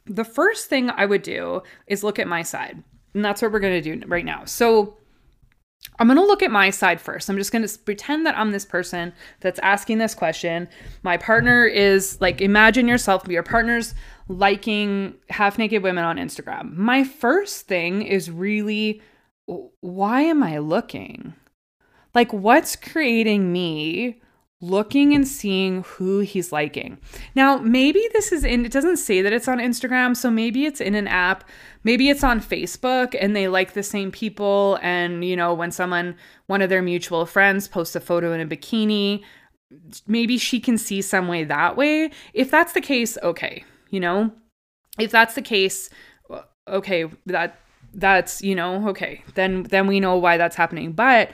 the 0.06 0.24
first 0.24 0.70
thing 0.70 0.90
I 0.90 1.06
would 1.06 1.24
do 1.24 1.62
is 1.88 2.04
look 2.04 2.20
at 2.20 2.28
my 2.28 2.44
side. 2.44 2.84
And 3.14 3.24
that's 3.24 3.42
what 3.42 3.52
we're 3.52 3.60
going 3.60 3.82
to 3.82 3.98
do 3.98 4.08
right 4.08 4.26
now. 4.26 4.46
So, 4.46 4.98
I'm 6.00 6.08
going 6.08 6.18
to 6.18 6.26
look 6.26 6.44
at 6.44 6.52
my 6.52 6.70
side 6.72 7.00
first. 7.00 7.30
I'm 7.30 7.38
just 7.38 7.52
going 7.52 7.66
to 7.66 7.80
pretend 7.80 8.26
that 8.26 8.38
I'm 8.38 8.52
this 8.52 8.66
person 8.66 9.14
that's 9.40 9.60
asking 9.60 10.00
this 10.00 10.16
question. 10.16 10.68
My 11.04 11.16
partner 11.16 11.66
is 11.66 12.20
like, 12.20 12.42
imagine 12.42 12.88
yourself, 12.88 13.28
your 13.28 13.44
partner's 13.44 13.94
liking 14.28 15.16
half 15.30 15.58
naked 15.58 15.84
women 15.84 16.04
on 16.04 16.18
Instagram. 16.18 16.76
My 16.76 17.04
first 17.04 17.68
thing 17.68 18.02
is 18.02 18.32
really, 18.32 19.02
why 19.46 20.22
am 20.22 20.44
I 20.44 20.58
looking? 20.58 21.34
Like, 22.14 22.34
what's 22.34 22.76
creating 22.76 23.54
me 23.54 24.22
looking 24.62 25.14
and 25.14 25.28
seeing 25.28 25.84
who 25.84 26.20
he's 26.20 26.52
liking. 26.52 26.98
Now, 27.36 27.58
maybe 27.58 28.02
this 28.14 28.32
is 28.32 28.44
in, 28.44 28.66
it 28.66 28.72
doesn't 28.72 28.98
say 28.98 29.22
that 29.22 29.34
it's 29.34 29.48
on 29.48 29.60
Instagram, 29.60 30.16
so 30.16 30.32
maybe 30.32 30.66
it's 30.66 30.82
in 30.82 30.96
an 30.96 31.08
app, 31.08 31.44
maybe 31.84 32.10
it's 32.10 32.24
on 32.24 32.40
Facebook 32.40 33.16
and 33.20 33.36
they 33.36 33.48
like 33.48 33.74
the 33.74 33.84
same 33.84 34.12
people. 34.12 34.80
And, 34.82 35.24
you 35.26 35.36
know, 35.36 35.54
when 35.54 35.72
someone, 35.72 36.16
one 36.48 36.62
of 36.62 36.70
their 36.70 36.82
mutual 36.82 37.26
friends 37.26 37.68
posts 37.68 37.96
a 37.96 38.00
photo 38.00 38.34
in 38.34 38.42
a 38.42 38.46
bikini, 38.46 39.24
maybe 40.08 40.38
she 40.38 40.60
can 40.60 40.78
see 40.78 41.02
some 41.02 41.28
way 41.28 41.44
that 41.44 41.76
way. 41.76 42.12
If 42.34 42.50
that's 42.50 42.74
the 42.74 42.82
case, 42.82 43.18
okay, 43.22 43.64
you 43.90 44.00
know, 44.00 44.32
if 44.98 45.12
that's 45.12 45.36
the 45.36 45.42
case, 45.42 45.90
okay, 46.68 47.06
that 47.26 47.60
that's 47.96 48.42
you 48.42 48.54
know 48.54 48.90
okay 48.90 49.24
then 49.36 49.64
then 49.64 49.88
we 49.88 50.00
know 50.00 50.18
why 50.18 50.38
that's 50.38 50.56
happening 50.56 50.92
but 50.92 51.32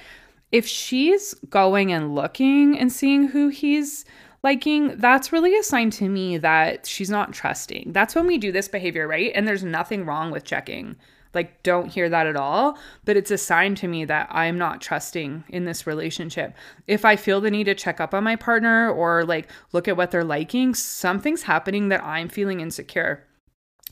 if 0.51 0.68
she's 0.68 1.33
going 1.50 1.92
and 1.92 2.13
looking 2.15 2.77
and 2.77 2.92
seeing 2.92 3.27
who 3.27 3.50
he's 3.50 4.06
liking, 4.44 4.98
that's 4.98 5.31
really 5.31 5.56
a 5.57 5.63
sign 5.63 5.89
to 5.92 6.09
me 6.09 6.38
that 6.38 6.86
she's 6.86 7.09
not 7.09 7.33
trusting. 7.33 7.94
That's 7.94 8.15
when 8.15 8.27
we 8.27 8.38
do 8.38 8.51
this 8.51 8.68
behavior, 8.68 9.07
right? 9.07 9.31
And 9.33 9.48
there's 9.48 9.63
nothing 9.63 10.06
wrong 10.06 10.31
with 10.31 10.44
checking. 10.44 10.98
Like, 11.33 11.63
don't 11.63 11.88
hear 11.88 12.09
that 12.09 12.27
at 12.27 12.36
all. 12.36 12.77
But 13.06 13.18
it's 13.18 13.31
a 13.31 13.38
sign 13.38 13.75
to 13.75 13.88
me 13.88 14.03
that 14.06 14.27
I'm 14.31 14.57
not 14.57 14.81
trusting 14.81 15.45
in 15.50 15.65
this 15.65 15.88
relationship. 15.88 16.53
If 16.88 17.06
I 17.06 17.15
feel 17.15 17.39
the 17.39 17.51
need 17.51 17.65
to 17.65 17.75
check 17.75 18.01
up 18.01 18.13
on 18.13 18.24
my 18.24 18.36
partner 18.36 18.89
or 18.92 19.24
like 19.24 19.50
look 19.71 19.88
at 19.88 19.95
what 19.95 20.12
they're 20.12 20.24
liking, 20.24 20.74
something's 20.74 21.44
happening 21.44 21.89
that 21.89 22.03
I'm 22.03 22.27
feeling 22.27 22.59
insecure. 22.59 23.25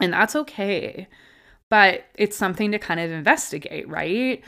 And 0.01 0.11
that's 0.11 0.35
okay. 0.35 1.07
But 1.69 2.06
it's 2.15 2.35
something 2.35 2.71
to 2.71 2.79
kind 2.79 3.00
of 3.00 3.11
investigate, 3.11 3.88
right? 3.88 4.44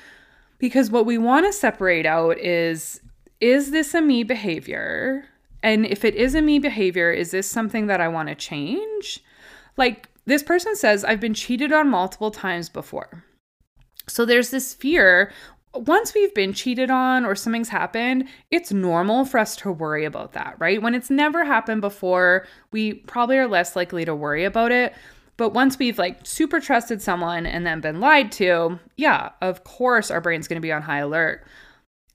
Because 0.61 0.91
what 0.91 1.07
we 1.07 1.17
want 1.17 1.47
to 1.47 1.51
separate 1.51 2.05
out 2.05 2.37
is 2.37 3.01
is 3.41 3.71
this 3.71 3.95
a 3.95 4.01
me 4.01 4.23
behavior? 4.23 5.25
And 5.63 5.87
if 5.87 6.05
it 6.05 6.13
is 6.13 6.35
a 6.35 6.41
me 6.41 6.59
behavior, 6.59 7.11
is 7.11 7.31
this 7.31 7.49
something 7.49 7.87
that 7.87 7.99
I 7.99 8.07
want 8.07 8.29
to 8.29 8.35
change? 8.35 9.23
Like 9.75 10.07
this 10.25 10.43
person 10.43 10.75
says, 10.75 11.03
I've 11.03 11.19
been 11.19 11.33
cheated 11.33 11.73
on 11.73 11.89
multiple 11.89 12.29
times 12.29 12.69
before. 12.69 13.25
So 14.07 14.23
there's 14.23 14.51
this 14.51 14.73
fear. 14.75 15.31
Once 15.73 16.13
we've 16.13 16.33
been 16.35 16.53
cheated 16.53 16.91
on 16.91 17.25
or 17.25 17.33
something's 17.33 17.69
happened, 17.69 18.27
it's 18.51 18.71
normal 18.71 19.25
for 19.25 19.39
us 19.39 19.55
to 19.57 19.71
worry 19.71 20.05
about 20.05 20.33
that, 20.33 20.55
right? 20.59 20.81
When 20.81 20.93
it's 20.93 21.09
never 21.09 21.43
happened 21.43 21.81
before, 21.81 22.45
we 22.71 22.93
probably 22.93 23.37
are 23.37 23.47
less 23.47 23.75
likely 23.75 24.05
to 24.05 24.13
worry 24.13 24.43
about 24.43 24.71
it. 24.71 24.93
But 25.41 25.55
once 25.55 25.79
we've 25.79 25.97
like 25.97 26.19
super 26.23 26.59
trusted 26.59 27.01
someone 27.01 27.47
and 27.47 27.65
then 27.65 27.81
been 27.81 27.99
lied 27.99 28.31
to, 28.33 28.79
yeah, 28.95 29.31
of 29.41 29.63
course 29.63 30.11
our 30.11 30.21
brain's 30.21 30.47
going 30.47 30.57
to 30.57 30.61
be 30.61 30.71
on 30.71 30.83
high 30.83 30.99
alert. 30.99 31.43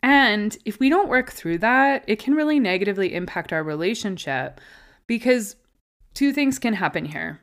And 0.00 0.56
if 0.64 0.78
we 0.78 0.88
don't 0.88 1.08
work 1.08 1.32
through 1.32 1.58
that, 1.58 2.04
it 2.06 2.20
can 2.20 2.36
really 2.36 2.60
negatively 2.60 3.12
impact 3.12 3.52
our 3.52 3.64
relationship 3.64 4.60
because 5.08 5.56
two 6.14 6.32
things 6.32 6.60
can 6.60 6.74
happen 6.74 7.04
here 7.04 7.40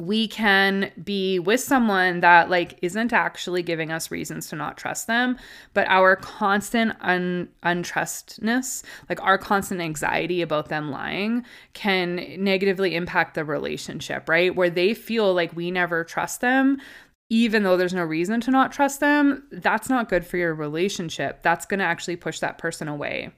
we 0.00 0.28
can 0.28 0.90
be 1.02 1.38
with 1.38 1.60
someone 1.60 2.20
that 2.20 2.50
like 2.50 2.78
isn't 2.82 3.12
actually 3.12 3.62
giving 3.62 3.90
us 3.90 4.10
reasons 4.10 4.48
to 4.48 4.56
not 4.56 4.76
trust 4.76 5.06
them 5.06 5.36
but 5.74 5.86
our 5.88 6.16
constant 6.16 6.92
un- 7.00 7.48
untrustness 7.62 8.82
like 9.08 9.22
our 9.22 9.38
constant 9.38 9.80
anxiety 9.80 10.42
about 10.42 10.68
them 10.68 10.90
lying 10.90 11.44
can 11.72 12.16
negatively 12.38 12.94
impact 12.94 13.34
the 13.34 13.44
relationship 13.44 14.28
right? 14.28 14.54
Where 14.54 14.70
they 14.70 14.94
feel 14.94 15.34
like 15.34 15.54
we 15.56 15.70
never 15.70 16.04
trust 16.04 16.40
them 16.40 16.78
even 17.30 17.62
though 17.62 17.76
there's 17.76 17.94
no 17.94 18.04
reason 18.04 18.40
to 18.40 18.50
not 18.50 18.72
trust 18.72 19.00
them 19.00 19.46
that's 19.52 19.88
not 19.88 20.08
good 20.08 20.24
for 20.24 20.36
your 20.38 20.54
relationship. 20.54 21.42
That's 21.42 21.66
going 21.66 21.78
to 21.78 21.84
actually 21.84 22.16
push 22.16 22.40
that 22.40 22.58
person 22.58 22.88
away. 22.88 23.30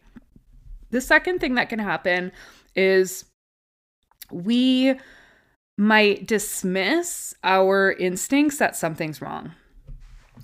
The 0.90 1.00
second 1.00 1.40
thing 1.40 1.54
that 1.54 1.68
can 1.68 1.78
happen 1.78 2.30
is 2.76 3.24
we 4.30 4.94
might 5.80 6.26
dismiss 6.26 7.32
our 7.42 7.92
instincts 7.92 8.58
that 8.58 8.76
something's 8.76 9.22
wrong. 9.22 9.52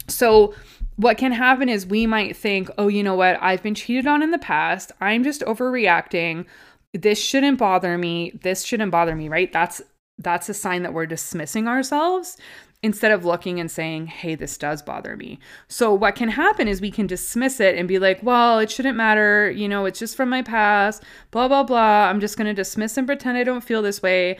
So, 0.09 0.55
what 0.97 1.19
can 1.19 1.31
happen 1.31 1.69
is 1.69 1.85
we 1.87 2.07
might 2.07 2.35
think, 2.35 2.71
oh, 2.79 2.89
you 2.89 3.03
know 3.03 3.15
what? 3.15 3.37
I've 3.43 3.63
been 3.63 3.75
cheated 3.75 4.07
on 4.07 4.23
in 4.23 4.31
the 4.31 4.39
past. 4.39 4.93
I'm 4.99 5.23
just 5.23 5.43
overreacting. 5.43 6.47
This 6.95 7.23
shouldn't 7.23 7.59
bother 7.59 7.99
me. 7.99 8.33
This 8.43 8.65
shouldn't 8.65 8.91
bother 8.91 9.15
me, 9.15 9.29
right? 9.29 9.53
That's 9.53 9.83
that's 10.19 10.49
a 10.49 10.55
sign 10.55 10.83
that 10.85 10.95
we're 10.95 11.05
dismissing 11.05 11.69
ourselves 11.69 12.39
instead 12.83 13.13
of 13.13 13.27
looking 13.27 13.61
and 13.61 13.71
saying, 13.71 14.07
hey, 14.07 14.35
this 14.35 14.57
does 14.57 14.81
bother 14.81 15.17
me. 15.17 15.39
So, 15.69 15.93
what 15.93 16.15
can 16.15 16.31
happen 16.31 16.67
is 16.67 16.81
we 16.81 16.91
can 16.91 17.07
dismiss 17.07 17.61
it 17.61 17.77
and 17.77 17.87
be 17.87 17.99
like, 17.99 18.23
well, 18.23 18.59
it 18.59 18.71
shouldn't 18.71 18.97
matter. 18.97 19.51
You 19.51 19.69
know, 19.69 19.85
it's 19.85 19.99
just 19.99 20.17
from 20.17 20.31
my 20.31 20.41
past, 20.41 21.03
blah, 21.31 21.49
blah, 21.49 21.65
blah. 21.65 22.09
I'm 22.09 22.21
just 22.21 22.39
going 22.39 22.47
to 22.47 22.55
dismiss 22.55 22.97
and 22.97 23.07
pretend 23.07 23.37
I 23.37 23.45
don't 23.45 23.65
feel 23.65 23.83
this 23.83 24.01
way. 24.01 24.39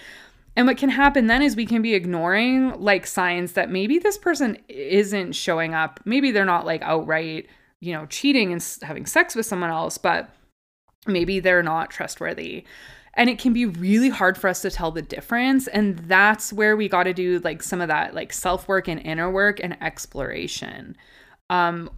And 0.57 0.67
what 0.67 0.79
can 0.79 0.89
happen 0.89 1.27
then 1.27 1.43
is 1.43 1.55
we 1.55 1.67
can 1.67 1.83
be 1.83 1.95
ignoring 1.95 2.81
like 2.81 3.07
signs 3.07 3.53
that 3.53 3.71
maybe 3.71 3.99
this 3.99 4.17
person 4.17 4.57
isn't 4.69 5.33
showing 5.33 5.75
up. 5.75 6.01
Maybe 6.07 6.31
they're 6.31 6.47
not 6.47 6.65
like 6.65 6.81
outright, 6.83 7.49
you 7.81 7.93
know, 7.93 8.07
cheating 8.07 8.53
and 8.53 8.79
having 8.83 9.05
sex 9.05 9.35
with 9.35 9.45
someone 9.45 9.71
else, 9.71 9.99
but 9.99 10.31
maybe 11.07 11.41
they're 11.41 11.63
not 11.63 11.91
trustworthy. 11.91 12.65
And 13.13 13.29
it 13.29 13.39
can 13.39 13.53
be 13.53 13.67
really 13.67 14.09
hard 14.09 14.39
for 14.39 14.49
us 14.49 14.63
to 14.63 14.71
tell 14.71 14.91
the 14.91 15.03
difference. 15.03 15.69
And 15.69 15.99
that's 16.01 16.53
where 16.53 16.77
we 16.77 16.89
got 16.89 17.05
to 17.05 17.13
do 17.13 17.39
like 17.41 17.63
some 17.63 17.83
of 17.83 17.89
that 17.89 18.15
like 18.15 18.33
self 18.33 18.67
work 18.67 18.89
and 18.89 19.01
inner 19.01 19.31
work 19.31 19.61
and 19.63 19.77
exploration. 19.83 20.97
Um, 21.51 21.91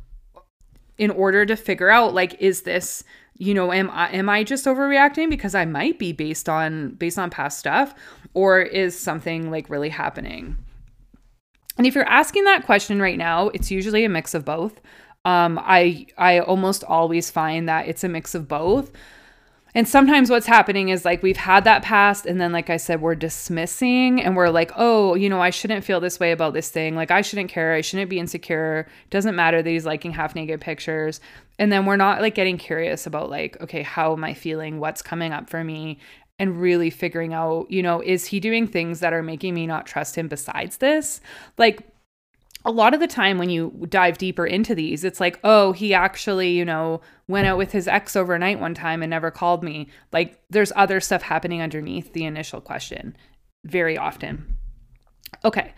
in 0.98 1.10
order 1.12 1.46
to 1.46 1.56
figure 1.56 1.90
out 1.90 2.12
like 2.12 2.36
is 2.40 2.62
this 2.62 3.04
you 3.38 3.54
know 3.54 3.72
am 3.72 3.90
I 3.90 4.10
am 4.10 4.28
I 4.28 4.44
just 4.44 4.66
overreacting 4.66 5.30
because 5.30 5.54
I 5.54 5.64
might 5.64 5.98
be 5.98 6.12
based 6.12 6.48
on 6.48 6.90
based 6.94 7.18
on 7.18 7.30
past 7.30 7.58
stuff 7.58 7.94
or 8.34 8.60
is 8.60 8.98
something 8.98 9.50
like 9.50 9.70
really 9.70 9.88
happening? 9.88 10.56
And 11.76 11.86
if 11.86 11.94
you're 11.94 12.08
asking 12.08 12.44
that 12.44 12.66
question 12.66 13.00
right 13.00 13.16
now, 13.16 13.48
it's 13.48 13.70
usually 13.70 14.04
a 14.04 14.08
mix 14.08 14.34
of 14.34 14.44
both. 14.44 14.80
Um, 15.24 15.58
I 15.62 16.06
I 16.18 16.40
almost 16.40 16.84
always 16.84 17.30
find 17.30 17.68
that 17.68 17.86
it's 17.86 18.04
a 18.04 18.08
mix 18.08 18.34
of 18.34 18.48
both. 18.48 18.92
And 19.74 19.86
sometimes 19.86 20.30
what's 20.30 20.46
happening 20.46 20.88
is 20.88 21.04
like 21.04 21.22
we've 21.22 21.36
had 21.36 21.64
that 21.64 21.82
past, 21.82 22.26
and 22.26 22.40
then, 22.40 22.52
like 22.52 22.70
I 22.70 22.78
said, 22.78 23.00
we're 23.00 23.14
dismissing 23.14 24.20
and 24.20 24.34
we're 24.34 24.48
like, 24.48 24.72
oh, 24.76 25.14
you 25.14 25.28
know, 25.28 25.40
I 25.40 25.50
shouldn't 25.50 25.84
feel 25.84 26.00
this 26.00 26.18
way 26.18 26.32
about 26.32 26.54
this 26.54 26.70
thing. 26.70 26.96
Like, 26.96 27.10
I 27.10 27.20
shouldn't 27.20 27.50
care. 27.50 27.74
I 27.74 27.82
shouldn't 27.82 28.10
be 28.10 28.18
insecure. 28.18 28.88
Doesn't 29.10 29.36
matter 29.36 29.62
that 29.62 29.70
he's 29.70 29.86
liking 29.86 30.12
half 30.12 30.34
naked 30.34 30.60
pictures. 30.60 31.20
And 31.58 31.70
then 31.70 31.86
we're 31.86 31.96
not 31.96 32.22
like 32.22 32.34
getting 32.34 32.56
curious 32.56 33.06
about, 33.06 33.30
like, 33.30 33.60
okay, 33.60 33.82
how 33.82 34.12
am 34.14 34.24
I 34.24 34.34
feeling? 34.34 34.80
What's 34.80 35.02
coming 35.02 35.32
up 35.32 35.50
for 35.50 35.62
me? 35.62 35.98
And 36.38 36.60
really 36.60 36.90
figuring 36.90 37.34
out, 37.34 37.70
you 37.70 37.82
know, 37.82 38.00
is 38.00 38.26
he 38.26 38.40
doing 38.40 38.66
things 38.66 39.00
that 39.00 39.12
are 39.12 39.22
making 39.22 39.54
me 39.54 39.66
not 39.66 39.86
trust 39.86 40.16
him 40.16 40.28
besides 40.28 40.78
this? 40.78 41.20
Like, 41.56 41.86
a 42.64 42.70
lot 42.70 42.92
of 42.92 43.00
the 43.00 43.06
time 43.06 43.38
when 43.38 43.50
you 43.50 43.86
dive 43.88 44.18
deeper 44.18 44.46
into 44.46 44.74
these, 44.74 45.04
it's 45.04 45.20
like, 45.20 45.38
oh, 45.44 45.72
he 45.72 45.94
actually, 45.94 46.50
you 46.50 46.64
know, 46.64 47.00
went 47.28 47.46
out 47.46 47.58
with 47.58 47.72
his 47.72 47.86
ex 47.86 48.16
overnight 48.16 48.60
one 48.60 48.74
time 48.74 49.02
and 49.02 49.10
never 49.10 49.30
called 49.30 49.62
me. 49.62 49.88
Like 50.12 50.40
there's 50.50 50.72
other 50.74 51.00
stuff 51.00 51.22
happening 51.22 51.62
underneath 51.62 52.12
the 52.12 52.24
initial 52.24 52.60
question 52.60 53.16
very 53.64 53.96
often. 53.96 54.56
Okay. 55.44 55.72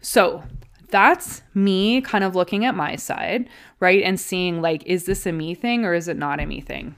So 0.00 0.42
that's 0.90 1.42
me 1.54 2.00
kind 2.00 2.24
of 2.24 2.34
looking 2.34 2.64
at 2.64 2.74
my 2.74 2.96
side, 2.96 3.48
right? 3.78 4.02
And 4.02 4.18
seeing 4.18 4.60
like, 4.60 4.84
is 4.86 5.04
this 5.06 5.26
a 5.26 5.32
me 5.32 5.54
thing 5.54 5.84
or 5.84 5.94
is 5.94 6.08
it 6.08 6.16
not 6.16 6.40
a 6.40 6.46
me 6.46 6.60
thing? 6.60 6.96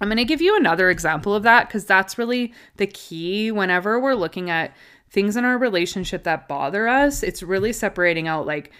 I'm 0.00 0.08
going 0.08 0.16
to 0.16 0.24
give 0.24 0.40
you 0.40 0.56
another 0.56 0.88
example 0.88 1.34
of 1.34 1.42
that 1.42 1.68
because 1.68 1.84
that's 1.84 2.16
really 2.16 2.54
the 2.76 2.86
key 2.86 3.52
whenever 3.52 4.00
we're 4.00 4.14
looking 4.14 4.48
at 4.48 4.74
things 5.10 5.36
in 5.36 5.44
our 5.44 5.58
relationship 5.58 6.24
that 6.24 6.48
bother 6.48 6.88
us, 6.88 7.22
it's 7.22 7.42
really 7.42 7.72
separating 7.72 8.28
out 8.28 8.46
like, 8.46 8.72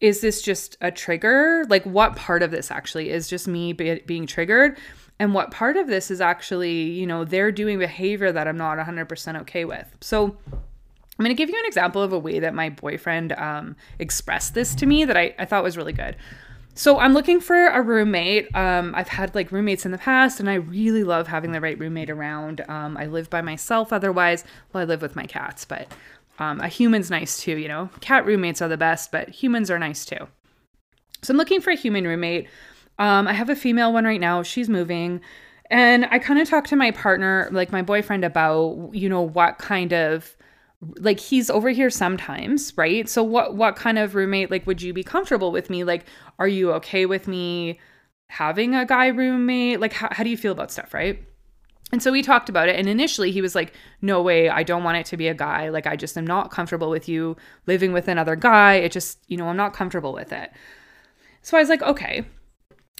is 0.00 0.20
this 0.20 0.40
just 0.40 0.76
a 0.80 0.90
trigger? 0.90 1.64
Like, 1.68 1.84
what 1.84 2.16
part 2.16 2.42
of 2.42 2.50
this 2.50 2.70
actually 2.70 3.10
is 3.10 3.28
just 3.28 3.46
me 3.46 3.72
be- 3.72 4.02
being 4.06 4.26
triggered? 4.26 4.78
And 5.18 5.34
what 5.34 5.50
part 5.50 5.76
of 5.76 5.86
this 5.86 6.10
is 6.10 6.20
actually, 6.20 6.72
you 6.72 7.06
know, 7.06 7.24
they're 7.24 7.52
doing 7.52 7.78
behavior 7.78 8.32
that 8.32 8.48
I'm 8.48 8.56
not 8.56 8.78
100% 8.78 9.40
okay 9.42 9.66
with? 9.66 9.94
So, 10.00 10.36
I'm 10.48 11.24
going 11.24 11.36
to 11.36 11.38
give 11.38 11.50
you 11.50 11.58
an 11.58 11.66
example 11.66 12.00
of 12.00 12.14
a 12.14 12.18
way 12.18 12.38
that 12.38 12.54
my 12.54 12.70
boyfriend 12.70 13.32
um, 13.32 13.76
expressed 13.98 14.54
this 14.54 14.74
to 14.76 14.86
me 14.86 15.04
that 15.04 15.18
I, 15.18 15.34
I 15.38 15.44
thought 15.44 15.62
was 15.62 15.76
really 15.76 15.92
good. 15.92 16.16
So 16.74 16.98
I'm 16.98 17.12
looking 17.12 17.40
for 17.40 17.66
a 17.66 17.82
roommate. 17.82 18.54
Um, 18.54 18.94
I've 18.94 19.08
had 19.08 19.34
like 19.34 19.52
roommates 19.52 19.84
in 19.84 19.92
the 19.92 19.98
past, 19.98 20.40
and 20.40 20.48
I 20.48 20.54
really 20.54 21.04
love 21.04 21.26
having 21.26 21.52
the 21.52 21.60
right 21.60 21.78
roommate 21.78 22.10
around. 22.10 22.62
Um, 22.68 22.96
I 22.96 23.06
live 23.06 23.28
by 23.28 23.42
myself 23.42 23.92
otherwise. 23.92 24.44
Well, 24.72 24.82
I 24.82 24.84
live 24.84 25.02
with 25.02 25.16
my 25.16 25.26
cats, 25.26 25.64
but 25.64 25.88
um, 26.38 26.60
a 26.60 26.68
human's 26.68 27.10
nice 27.10 27.38
too, 27.38 27.58
you 27.58 27.68
know? 27.68 27.90
Cat 28.00 28.24
roommates 28.24 28.62
are 28.62 28.68
the 28.68 28.78
best, 28.78 29.12
but 29.12 29.28
humans 29.28 29.70
are 29.70 29.78
nice 29.78 30.04
too. 30.04 30.26
So 31.22 31.32
I'm 31.32 31.36
looking 31.36 31.60
for 31.60 31.70
a 31.70 31.76
human 31.76 32.06
roommate. 32.06 32.48
Um, 32.98 33.28
I 33.28 33.34
have 33.34 33.50
a 33.50 33.56
female 33.56 33.92
one 33.92 34.04
right 34.04 34.20
now. 34.20 34.42
She's 34.42 34.68
moving. 34.68 35.20
And 35.70 36.06
I 36.10 36.18
kind 36.18 36.40
of 36.40 36.48
talked 36.48 36.68
to 36.70 36.76
my 36.76 36.90
partner, 36.90 37.48
like 37.52 37.72
my 37.72 37.82
boyfriend, 37.82 38.24
about, 38.24 38.90
you 38.92 39.08
know, 39.08 39.20
what 39.20 39.58
kind 39.58 39.92
of 39.92 40.36
like 40.96 41.20
he's 41.20 41.50
over 41.50 41.70
here 41.70 41.90
sometimes 41.90 42.72
right? 42.76 43.08
So 43.08 43.22
what 43.22 43.54
what 43.54 43.76
kind 43.76 43.98
of 43.98 44.14
roommate 44.14 44.50
like 44.50 44.66
would 44.66 44.80
you 44.80 44.92
be 44.92 45.02
comfortable 45.02 45.52
with 45.52 45.68
me? 45.70 45.84
Like 45.84 46.06
are 46.38 46.48
you 46.48 46.72
okay 46.74 47.06
with 47.06 47.28
me 47.28 47.78
having 48.28 48.74
a 48.74 48.86
guy 48.86 49.08
roommate? 49.08 49.80
Like 49.80 49.92
how, 49.92 50.08
how 50.10 50.24
do 50.24 50.30
you 50.30 50.36
feel 50.36 50.52
about 50.52 50.70
stuff 50.70 50.94
right? 50.94 51.22
And 51.92 52.02
so 52.02 52.12
we 52.12 52.22
talked 52.22 52.48
about 52.48 52.68
it 52.68 52.76
and 52.76 52.88
initially 52.88 53.32
he 53.32 53.42
was 53.42 53.54
like 53.54 53.74
no 54.00 54.22
way 54.22 54.48
i 54.48 54.62
don't 54.62 54.84
want 54.84 54.96
it 54.96 55.06
to 55.06 55.16
be 55.16 55.28
a 55.28 55.34
guy. 55.34 55.68
Like 55.68 55.86
i 55.86 55.96
just 55.96 56.16
am 56.16 56.26
not 56.26 56.50
comfortable 56.50 56.88
with 56.88 57.08
you 57.08 57.36
living 57.66 57.92
with 57.92 58.08
another 58.08 58.36
guy. 58.36 58.74
It 58.74 58.92
just 58.92 59.18
you 59.28 59.36
know 59.36 59.48
i'm 59.48 59.56
not 59.56 59.74
comfortable 59.74 60.12
with 60.14 60.32
it. 60.32 60.50
So 61.42 61.58
i 61.58 61.60
was 61.60 61.68
like 61.68 61.82
okay 61.82 62.24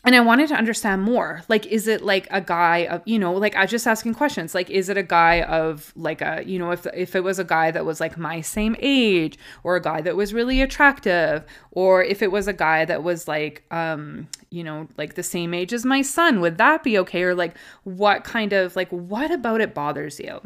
and 0.02 0.16
I 0.16 0.20
wanted 0.20 0.48
to 0.48 0.54
understand 0.54 1.02
more. 1.02 1.42
Like, 1.48 1.66
is 1.66 1.86
it 1.86 2.02
like 2.02 2.26
a 2.30 2.40
guy 2.40 2.86
of, 2.86 3.02
you 3.04 3.18
know, 3.18 3.34
like 3.34 3.54
I 3.54 3.62
was 3.62 3.70
just 3.70 3.86
asking 3.86 4.14
questions. 4.14 4.54
Like, 4.54 4.70
is 4.70 4.88
it 4.88 4.96
a 4.96 5.02
guy 5.02 5.42
of 5.42 5.92
like 5.94 6.22
a, 6.22 6.42
you 6.46 6.58
know, 6.58 6.70
if 6.70 6.86
if 6.94 7.14
it 7.14 7.22
was 7.22 7.38
a 7.38 7.44
guy 7.44 7.70
that 7.70 7.84
was 7.84 8.00
like 8.00 8.16
my 8.16 8.40
same 8.40 8.76
age, 8.78 9.38
or 9.62 9.76
a 9.76 9.82
guy 9.82 10.00
that 10.00 10.16
was 10.16 10.32
really 10.32 10.62
attractive, 10.62 11.44
or 11.70 12.02
if 12.02 12.22
it 12.22 12.32
was 12.32 12.48
a 12.48 12.52
guy 12.52 12.84
that 12.86 13.02
was 13.02 13.28
like, 13.28 13.64
um, 13.70 14.28
you 14.50 14.64
know, 14.64 14.88
like 14.96 15.14
the 15.14 15.22
same 15.22 15.52
age 15.52 15.72
as 15.72 15.84
my 15.84 16.00
son, 16.00 16.40
would 16.40 16.56
that 16.58 16.82
be 16.82 16.96
okay? 16.98 17.22
Or 17.22 17.34
like, 17.34 17.56
what 17.84 18.24
kind 18.24 18.52
of 18.54 18.76
like, 18.76 18.88
what 18.90 19.30
about 19.30 19.60
it 19.60 19.74
bothers 19.74 20.18
you? 20.18 20.40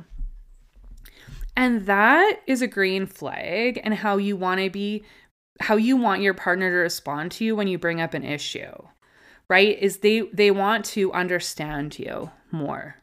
And 1.56 1.86
that 1.86 2.40
is 2.48 2.60
a 2.62 2.66
green 2.66 3.06
flag, 3.06 3.80
and 3.84 3.94
how 3.94 4.16
you 4.16 4.36
want 4.36 4.60
to 4.60 4.68
be, 4.68 5.04
how 5.60 5.76
you 5.76 5.96
want 5.96 6.22
your 6.22 6.34
partner 6.34 6.68
to 6.70 6.76
respond 6.76 7.30
to 7.32 7.44
you 7.44 7.54
when 7.54 7.68
you 7.68 7.78
bring 7.78 8.00
up 8.00 8.14
an 8.14 8.24
issue 8.24 8.72
right 9.48 9.78
is 9.78 9.98
they 9.98 10.20
they 10.32 10.50
want 10.50 10.84
to 10.84 11.12
understand 11.12 11.98
you 11.98 12.30
more 12.50 12.96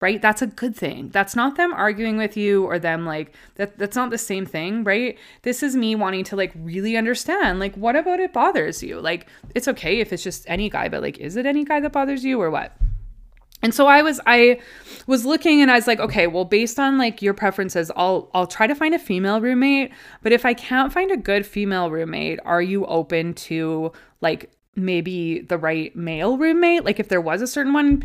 right? 0.00 0.22
That's 0.22 0.40
a 0.40 0.46
good 0.46 0.74
thing. 0.74 1.10
That's 1.10 1.36
not 1.36 1.56
them 1.56 1.74
arguing 1.74 2.16
with 2.16 2.36
you 2.36 2.64
or 2.64 2.78
them 2.78 3.04
like 3.04 3.34
that 3.56 3.78
that's 3.78 3.96
not 3.96 4.10
the 4.10 4.18
same 4.18 4.46
thing 4.46 4.82
right? 4.82 5.18
This 5.42 5.62
is 5.62 5.76
me 5.76 5.94
wanting 5.94 6.24
to 6.24 6.36
like 6.36 6.52
really 6.54 6.96
understand 6.96 7.60
like 7.60 7.76
what 7.76 7.96
about 7.96 8.20
it 8.20 8.32
bothers 8.32 8.82
you? 8.82 9.00
Like 9.00 9.26
it's 9.54 9.68
okay 9.68 10.00
if 10.00 10.12
it's 10.12 10.22
just 10.22 10.44
any 10.48 10.70
guy 10.70 10.88
but 10.88 11.02
like 11.02 11.18
is 11.18 11.36
it 11.36 11.46
any 11.46 11.64
guy 11.64 11.80
that 11.80 11.92
bothers 11.92 12.24
you 12.24 12.40
or 12.40 12.50
what? 12.50 12.76
And 13.62 13.74
so 13.74 13.86
I 13.86 14.00
was 14.00 14.20
I 14.24 14.60
was 15.06 15.26
looking 15.26 15.60
and 15.60 15.70
I 15.70 15.74
was 15.74 15.86
like, 15.86 16.00
okay, 16.00 16.26
well 16.26 16.46
based 16.46 16.80
on 16.80 16.96
like 16.96 17.20
your 17.20 17.34
preferences, 17.34 17.90
I'll 17.94 18.30
I'll 18.32 18.46
try 18.46 18.66
to 18.66 18.74
find 18.74 18.94
a 18.94 18.98
female 18.98 19.40
roommate, 19.40 19.92
but 20.22 20.32
if 20.32 20.46
I 20.46 20.54
can't 20.54 20.92
find 20.92 21.10
a 21.10 21.16
good 21.18 21.44
female 21.44 21.90
roommate, 21.90 22.38
are 22.46 22.62
you 22.62 22.86
open 22.86 23.34
to 23.34 23.92
like 24.22 24.50
maybe 24.84 25.40
the 25.40 25.58
right 25.58 25.94
male 25.94 26.36
roommate 26.36 26.84
like 26.84 27.00
if 27.00 27.08
there 27.08 27.20
was 27.20 27.42
a 27.42 27.46
certain 27.46 27.72
one. 27.72 28.04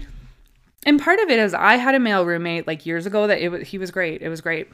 And 0.86 1.02
part 1.02 1.20
of 1.20 1.30
it 1.30 1.40
is 1.40 1.54
i 1.54 1.76
had 1.76 1.96
a 1.96 2.00
male 2.00 2.26
roommate 2.26 2.68
like 2.68 2.86
years 2.86 3.06
ago 3.06 3.28
that 3.28 3.40
it 3.40 3.50
was 3.50 3.68
he 3.68 3.78
was 3.78 3.92
great 3.92 4.22
it 4.22 4.30
was 4.30 4.42
great. 4.42 4.70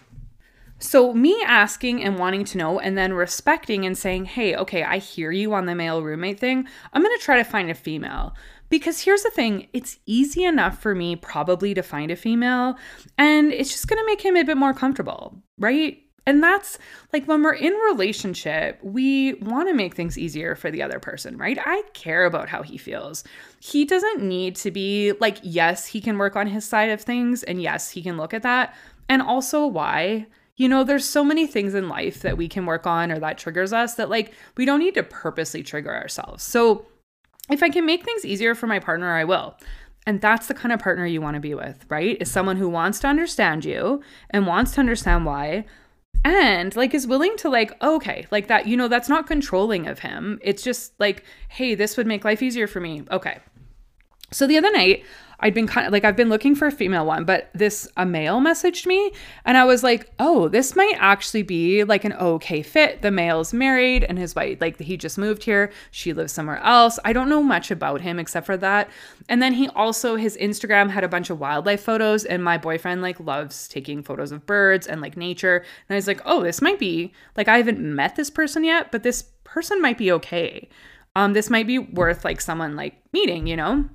So 0.79 1.13
me 1.13 1.41
asking 1.46 2.03
and 2.03 2.17
wanting 2.17 2.43
to 2.46 2.58
know 2.58 2.79
and 2.79 2.98
then 2.98 3.13
respecting 3.13 3.86
and 3.86 3.98
saying 3.98 4.25
hey 4.25 4.55
okay 4.55 4.84
i 4.84 4.98
hear 4.98 5.31
you 5.31 5.53
on 5.53 5.65
the 5.65 5.75
male 5.75 6.01
roommate 6.01 6.39
thing. 6.39 6.67
I'm 6.93 7.03
going 7.03 7.17
to 7.17 7.24
try 7.24 7.38
to 7.38 7.43
find 7.43 7.70
a 7.70 7.75
female. 7.75 8.36
Because 8.70 9.01
here's 9.01 9.24
the 9.24 9.29
thing 9.31 9.67
it's 9.74 10.00
easy 10.05 10.46
enough 10.46 10.81
for 10.81 10.96
me 10.96 11.17
probably 11.17 11.74
to 11.74 11.84
find 11.84 12.10
a 12.10 12.15
female 12.15 12.77
and 13.17 13.51
it's 13.51 13.70
just 13.70 13.88
going 13.88 14.00
to 14.00 14.05
make 14.05 14.22
him 14.22 14.38
a 14.38 14.43
bit 14.43 14.55
more 14.55 14.74
comfortable 14.74 15.43
right 15.60 16.00
and 16.25 16.44
that's 16.44 16.78
like 17.13 17.25
when 17.25 17.42
we're 17.42 17.54
in 17.54 17.74
relationship, 17.74 18.80
we 18.84 19.34
want 19.36 19.68
to 19.70 19.74
make 19.74 19.96
things 19.96 20.18
easier 20.18 20.56
for 20.56 20.70
the 20.70 20.84
other 20.84 21.00
person, 21.00 21.38
right? 21.38 21.58
I 21.60 21.82
care 21.94 22.25
about 22.25 22.48
how 22.48 22.62
he 22.62 22.78
feels. 22.78 23.24
He 23.60 23.86
doesn't 23.86 24.22
need 24.22 24.56
to 24.58 24.72
be 24.72 25.13
like 25.20 25.40
yes, 25.42 25.88
he 25.88 26.00
can 26.00 26.18
work 26.18 26.36
on 26.36 26.48
his 26.48 26.63
side 26.63 26.92
of 26.92 27.01
things 27.01 27.44
and 27.44 27.62
yes, 27.62 27.90
he 27.90 28.04
can 28.04 28.18
look 28.18 28.34
at 28.34 28.44
that. 28.44 28.75
And 29.10 29.22
also 29.22 29.66
why? 29.66 30.28
You 30.58 30.70
know, 30.70 30.84
there's 30.84 31.06
so 31.06 31.24
many 31.24 31.48
things 31.48 31.74
in 31.74 31.90
life 31.90 32.22
that 32.22 32.38
we 32.38 32.48
can 32.48 32.68
work 32.68 32.86
on 32.86 33.12
or 33.12 33.18
that 33.20 33.40
triggers 33.40 33.74
us 33.74 33.96
that 33.96 34.10
like 34.10 34.34
we 34.58 34.66
don't 34.66 34.80
need 34.80 34.94
to 34.94 35.04
purposely 35.04 35.63
trigger 35.63 35.94
ourselves. 35.94 36.44
So 36.44 36.86
if 37.50 37.63
I 37.63 37.70
can 37.70 37.86
make 37.86 38.06
things 38.06 38.25
easier 38.25 38.54
for 38.54 38.68
my 38.68 38.80
partner, 38.80 39.12
I 39.12 39.24
will. 39.24 39.58
And 40.06 40.22
that's 40.22 40.48
the 40.48 40.54
kind 40.54 40.72
of 40.72 40.80
partner 40.80 41.06
you 41.06 41.22
want 41.22 41.36
to 41.36 41.42
be 41.42 41.54
with, 41.54 41.86
right? 41.90 42.18
Is 42.20 42.32
someone 42.32 42.58
who 42.58 42.70
wants 42.70 43.00
to 43.00 43.08
understand 43.08 43.66
you 43.66 44.01
and 44.30 44.48
wants 44.48 44.72
to 44.74 44.80
understand 44.80 45.25
why, 45.25 45.66
and 46.24 46.75
like 46.75 46.94
is 46.94 47.08
willing 47.08 47.36
to 47.38 47.50
like 47.50 47.72
okay 47.84 48.28
like 48.32 48.48
that 48.48 48.68
you 48.68 48.78
know 48.78 48.88
that's 48.88 49.10
not 49.10 49.28
controlling 49.28 49.88
of 49.88 50.00
him. 50.00 50.40
It's 50.42 50.63
just 50.63 50.94
like 51.00 51.24
hey 51.50 51.75
this 51.75 51.98
would 51.98 52.08
make 52.08 52.24
life 52.25 52.42
easier 52.42 52.68
for 52.68 52.80
me. 52.80 53.04
Okay 53.12 53.40
so 54.32 54.48
the 54.48 54.58
other 54.58 54.72
night 54.72 55.04
I'd 55.42 55.54
been 55.54 55.68
kind 55.68 55.88
of 55.88 55.94
like 55.94 56.06
I've 56.06 56.16
been 56.16 56.30
looking 56.30 56.56
for 56.56 56.68
a 56.68 56.72
female 56.72 57.06
one, 57.06 57.26
but 57.26 57.50
this 57.54 57.88
a 57.98 58.06
male 58.06 58.40
messaged 58.40 58.86
me 58.86 59.12
and 59.44 59.58
I 59.58 59.66
was 59.66 59.84
like, 59.84 60.12
"Oh, 60.20 60.48
this 60.48 60.76
might 60.76 60.94
actually 60.98 61.42
be 61.42 61.84
like 61.84 62.06
an 62.06 62.14
okay 62.14 62.62
fit. 62.62 63.02
The 63.02 63.12
male's 63.12 63.52
married 63.52 64.04
and 64.04 64.20
his 64.20 64.36
wife 64.36 64.60
like 64.62 64.80
he 64.80 64.98
just 64.98 65.18
moved 65.18 65.44
here. 65.44 65.72
She 65.90 66.14
lives 66.14 66.32
somewhere 66.32 66.60
else. 66.60 67.00
I 67.04 67.14
don't 67.14 67.30
know 67.30 67.42
much 67.42 67.72
about 67.72 68.02
him 68.02 68.20
except 68.20 68.46
for 68.46 68.58
that. 68.58 68.90
And 69.30 69.42
then 69.42 69.54
he 69.54 69.68
also 69.70 70.16
his 70.16 70.38
Instagram 70.38 70.92
had 70.92 71.04
a 71.04 71.10
bunch 71.10 71.30
of 71.32 71.40
wildlife 71.40 71.82
photos 71.82 72.24
and 72.24 72.44
my 72.44 72.58
boyfriend 72.58 73.02
like 73.02 73.20
loves 73.20 73.68
taking 73.68 74.04
photos 74.04 74.32
of 74.32 74.46
birds 74.46 74.86
and 74.86 75.02
like 75.02 75.18
nature. 75.18 75.58
And 75.58 75.96
I 75.96 75.98
was 75.98 76.08
like, 76.08 76.22
"Oh, 76.24 76.44
this 76.44 76.62
might 76.62 76.80
be 76.80 77.14
like 77.36 77.48
I 77.48 77.58
haven't 77.58 77.80
met 77.80 78.16
this 78.16 78.30
person 78.30 78.64
yet, 78.64 78.92
but 78.92 79.02
this 79.04 79.24
person 79.44 79.82
might 79.82 79.98
be 79.98 80.12
okay. 80.12 80.70
Um 81.16 81.34
this 81.34 81.50
might 81.50 81.68
be 81.68 81.80
worth 81.80 82.24
like 82.24 82.42
someone 82.42 82.76
like 82.76 82.96
meeting, 83.12 83.48
you 83.48 83.56
know?" 83.56 83.90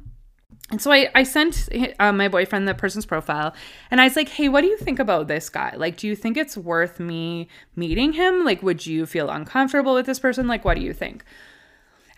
And 0.71 0.83
so 0.83 0.91
I, 0.91 1.09
I 1.15 1.23
sent 1.23 1.69
uh, 2.01 2.13
my 2.13 2.27
boyfriend 2.27 2.67
the 2.67 2.75
person's 2.75 3.07
profile 3.07 3.55
and 3.91 4.01
I 4.01 4.05
was 4.05 4.17
like, 4.17 4.29
hey, 4.29 4.49
what 4.49 4.63
do 4.63 4.67
you 4.67 4.77
think 4.77 4.99
about 4.99 5.29
this 5.29 5.49
guy? 5.49 5.75
Like, 5.77 5.97
do 5.97 6.09
you 6.09 6.17
think 6.17 6.37
it's 6.37 6.57
worth 6.57 6.99
me 6.99 7.49
meeting 7.77 8.15
him? 8.15 8.45
Like, 8.45 8.63
would 8.65 8.85
you 8.85 9.07
feel 9.07 9.31
uncomfortable 9.31 9.95
with 9.95 10.07
this 10.07 10.19
person? 10.19 10.49
Like, 10.49 10.65
what 10.65 10.75
do 10.75 10.83
you 10.83 10.93
think? 10.93 11.25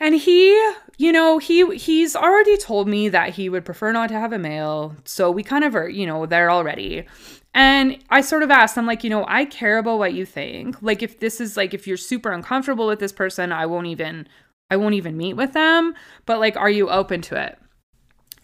And 0.00 0.14
he, 0.14 0.52
you 0.96 1.12
know, 1.12 1.38
he 1.38 1.76
he's 1.76 2.14
already 2.14 2.56
told 2.56 2.88
me 2.88 3.08
that 3.08 3.30
he 3.30 3.48
would 3.48 3.64
prefer 3.64 3.92
not 3.92 4.08
to 4.10 4.14
have 4.14 4.32
a 4.32 4.38
male. 4.38 4.96
So 5.04 5.30
we 5.30 5.42
kind 5.42 5.64
of 5.64 5.74
are, 5.74 5.88
you 5.88 6.06
know, 6.06 6.24
there 6.24 6.50
already. 6.50 7.04
And 7.52 7.98
I 8.08 8.20
sort 8.20 8.44
of 8.44 8.50
asked, 8.50 8.78
I'm 8.78 8.86
like, 8.86 9.02
you 9.02 9.10
know, 9.10 9.24
I 9.26 9.44
care 9.44 9.78
about 9.78 9.98
what 9.98 10.14
you 10.14 10.24
think. 10.24 10.80
Like 10.80 11.02
if 11.02 11.18
this 11.18 11.40
is 11.40 11.56
like 11.56 11.74
if 11.74 11.86
you're 11.86 11.96
super 11.96 12.30
uncomfortable 12.30 12.86
with 12.86 13.00
this 13.00 13.12
person, 13.12 13.50
I 13.52 13.66
won't 13.66 13.88
even 13.88 14.28
I 14.70 14.76
won't 14.76 14.94
even 14.94 15.16
meet 15.16 15.34
with 15.34 15.52
them, 15.52 15.94
but 16.26 16.38
like 16.38 16.56
are 16.56 16.70
you 16.70 16.88
open 16.88 17.20
to 17.22 17.42
it? 17.42 17.58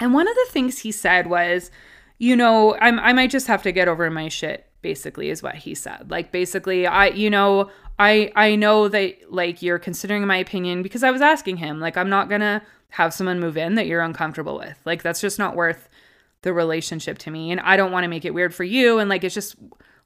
And 0.05 0.13
one 0.13 0.29
of 0.29 0.35
the 0.35 0.47
things 0.51 0.81
he 0.81 0.93
said 0.93 1.29
was, 1.29 1.71
you 2.19 2.37
know, 2.37 2.77
I'm 2.77 3.01
I 3.01 3.15
might 3.15 3.31
just 3.31 3.47
have 3.47 3.63
to 3.63 3.73
get 3.73 3.89
over 3.89 4.11
my 4.11 4.29
shit 4.29 4.67
basically 4.83 5.31
is 5.31 5.43
what 5.43 5.55
he 5.55 5.75
said. 5.75 6.11
Like 6.11 6.31
basically 6.31 6.87
I 6.87 7.07
you 7.07 7.31
know, 7.31 7.71
I 7.99 8.31
I 8.37 8.55
know 8.55 8.87
that 8.89 9.33
like 9.33 9.63
you're 9.63 9.79
considering 9.79 10.27
my 10.27 10.37
opinion 10.37 10.83
because 10.83 11.03
I 11.03 11.11
was 11.11 11.23
asking 11.23 11.57
him 11.57 11.81
like 11.81 11.97
I'm 11.97 12.11
not 12.11 12.29
to 12.29 12.61
have 12.91 13.15
someone 13.15 13.41
move 13.41 13.57
in 13.57 13.77
that 13.77 13.87
you're 13.87 14.03
uncomfortable 14.03 14.59
with. 14.59 14.79
Like 14.85 15.03
that's 15.03 15.23
just 15.23 15.39
not 15.39 15.57
worth 15.57 15.89
the 16.43 16.53
relationship 16.53 17.17
to 17.21 17.31
me 17.31 17.51
and 17.51 17.59
I 17.63 17.79
don't 17.79 17.91
want 17.91 18.05
to 18.05 18.09
make 18.09 18.27
it 18.27 18.35
weird 18.35 18.55
for 18.55 18.65
you 18.65 18.99
and 18.99 19.09
like 19.09 19.25
it's 19.25 19.35
just 19.35 19.57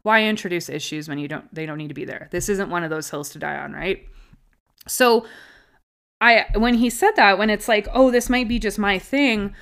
why 0.03 0.23
introduce 0.23 0.69
issues 0.69 1.09
when 1.09 1.19
you 1.19 1.27
don't 1.27 1.53
they 1.53 1.67
don't 1.67 1.79
need 1.79 1.89
to 1.89 1.95
be 1.95 2.05
there. 2.05 2.29
This 2.31 2.49
isn't 2.49 2.71
one 2.71 2.85
of 2.85 2.91
those 2.91 3.11
hills 3.11 3.31
to 3.31 3.41
die 3.41 3.57
on, 3.57 3.73
right? 3.73 4.07
So 4.87 5.27
I 6.21 6.47
when 6.55 6.75
he 6.75 6.91
said 6.91 7.13
that 7.17 7.39
when 7.39 7.51
it's 7.51 7.69
like, 7.69 7.87
"Oh, 7.93 8.11
this 8.11 8.29
might 8.29 8.49
be 8.49 8.59
just 8.59 8.79
my 8.79 8.99
thing," 8.99 9.55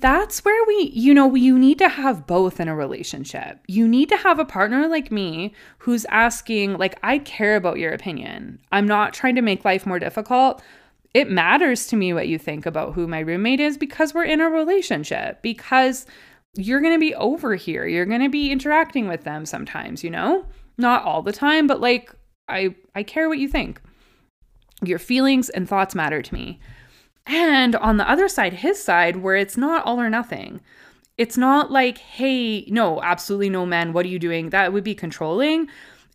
that's 0.00 0.44
where 0.44 0.64
we, 0.66 0.90
you 0.94 1.14
know, 1.14 1.34
you 1.34 1.58
need 1.58 1.78
to 1.78 1.88
have 1.88 2.26
both 2.26 2.60
in 2.60 2.68
a 2.68 2.74
relationship. 2.74 3.60
You 3.68 3.86
need 3.86 4.08
to 4.08 4.16
have 4.16 4.38
a 4.38 4.44
partner 4.44 4.88
like 4.88 5.12
me 5.12 5.54
who's 5.78 6.04
asking, 6.06 6.78
like, 6.78 6.98
I 7.02 7.18
care 7.18 7.56
about 7.56 7.78
your 7.78 7.92
opinion. 7.92 8.58
I'm 8.72 8.86
not 8.86 9.12
trying 9.12 9.34
to 9.36 9.42
make 9.42 9.64
life 9.64 9.86
more 9.86 9.98
difficult. 9.98 10.62
It 11.12 11.30
matters 11.30 11.86
to 11.88 11.96
me 11.96 12.12
what 12.12 12.28
you 12.28 12.38
think 12.38 12.66
about 12.66 12.94
who 12.94 13.06
my 13.06 13.20
roommate 13.20 13.60
is 13.60 13.76
because 13.76 14.14
we're 14.14 14.24
in 14.24 14.40
a 14.40 14.48
relationship, 14.48 15.42
because 15.42 16.06
you're 16.56 16.80
going 16.80 16.94
to 16.94 17.00
be 17.00 17.14
over 17.14 17.54
here. 17.54 17.86
You're 17.86 18.06
going 18.06 18.22
to 18.22 18.28
be 18.28 18.50
interacting 18.50 19.08
with 19.08 19.24
them 19.24 19.44
sometimes, 19.46 20.02
you 20.02 20.10
know? 20.10 20.46
Not 20.78 21.04
all 21.04 21.22
the 21.22 21.32
time, 21.32 21.66
but 21.66 21.80
like, 21.80 22.14
I, 22.48 22.74
I 22.94 23.02
care 23.02 23.28
what 23.28 23.38
you 23.38 23.48
think. 23.48 23.80
Your 24.82 24.98
feelings 24.98 25.48
and 25.50 25.68
thoughts 25.68 25.94
matter 25.94 26.22
to 26.22 26.34
me. 26.34 26.58
And 27.32 27.76
on 27.76 27.96
the 27.96 28.10
other 28.10 28.28
side, 28.28 28.54
his 28.54 28.82
side, 28.82 29.18
where 29.18 29.36
it's 29.36 29.56
not 29.56 29.86
all 29.86 30.00
or 30.00 30.10
nothing. 30.10 30.60
It's 31.16 31.36
not 31.36 31.70
like, 31.70 31.98
hey, 31.98 32.64
no, 32.66 33.00
absolutely 33.02 33.50
no, 33.50 33.64
man, 33.64 33.92
what 33.92 34.04
are 34.04 34.08
you 34.08 34.18
doing? 34.18 34.50
That 34.50 34.72
would 34.72 34.82
be 34.82 34.96
controlling. 34.96 35.68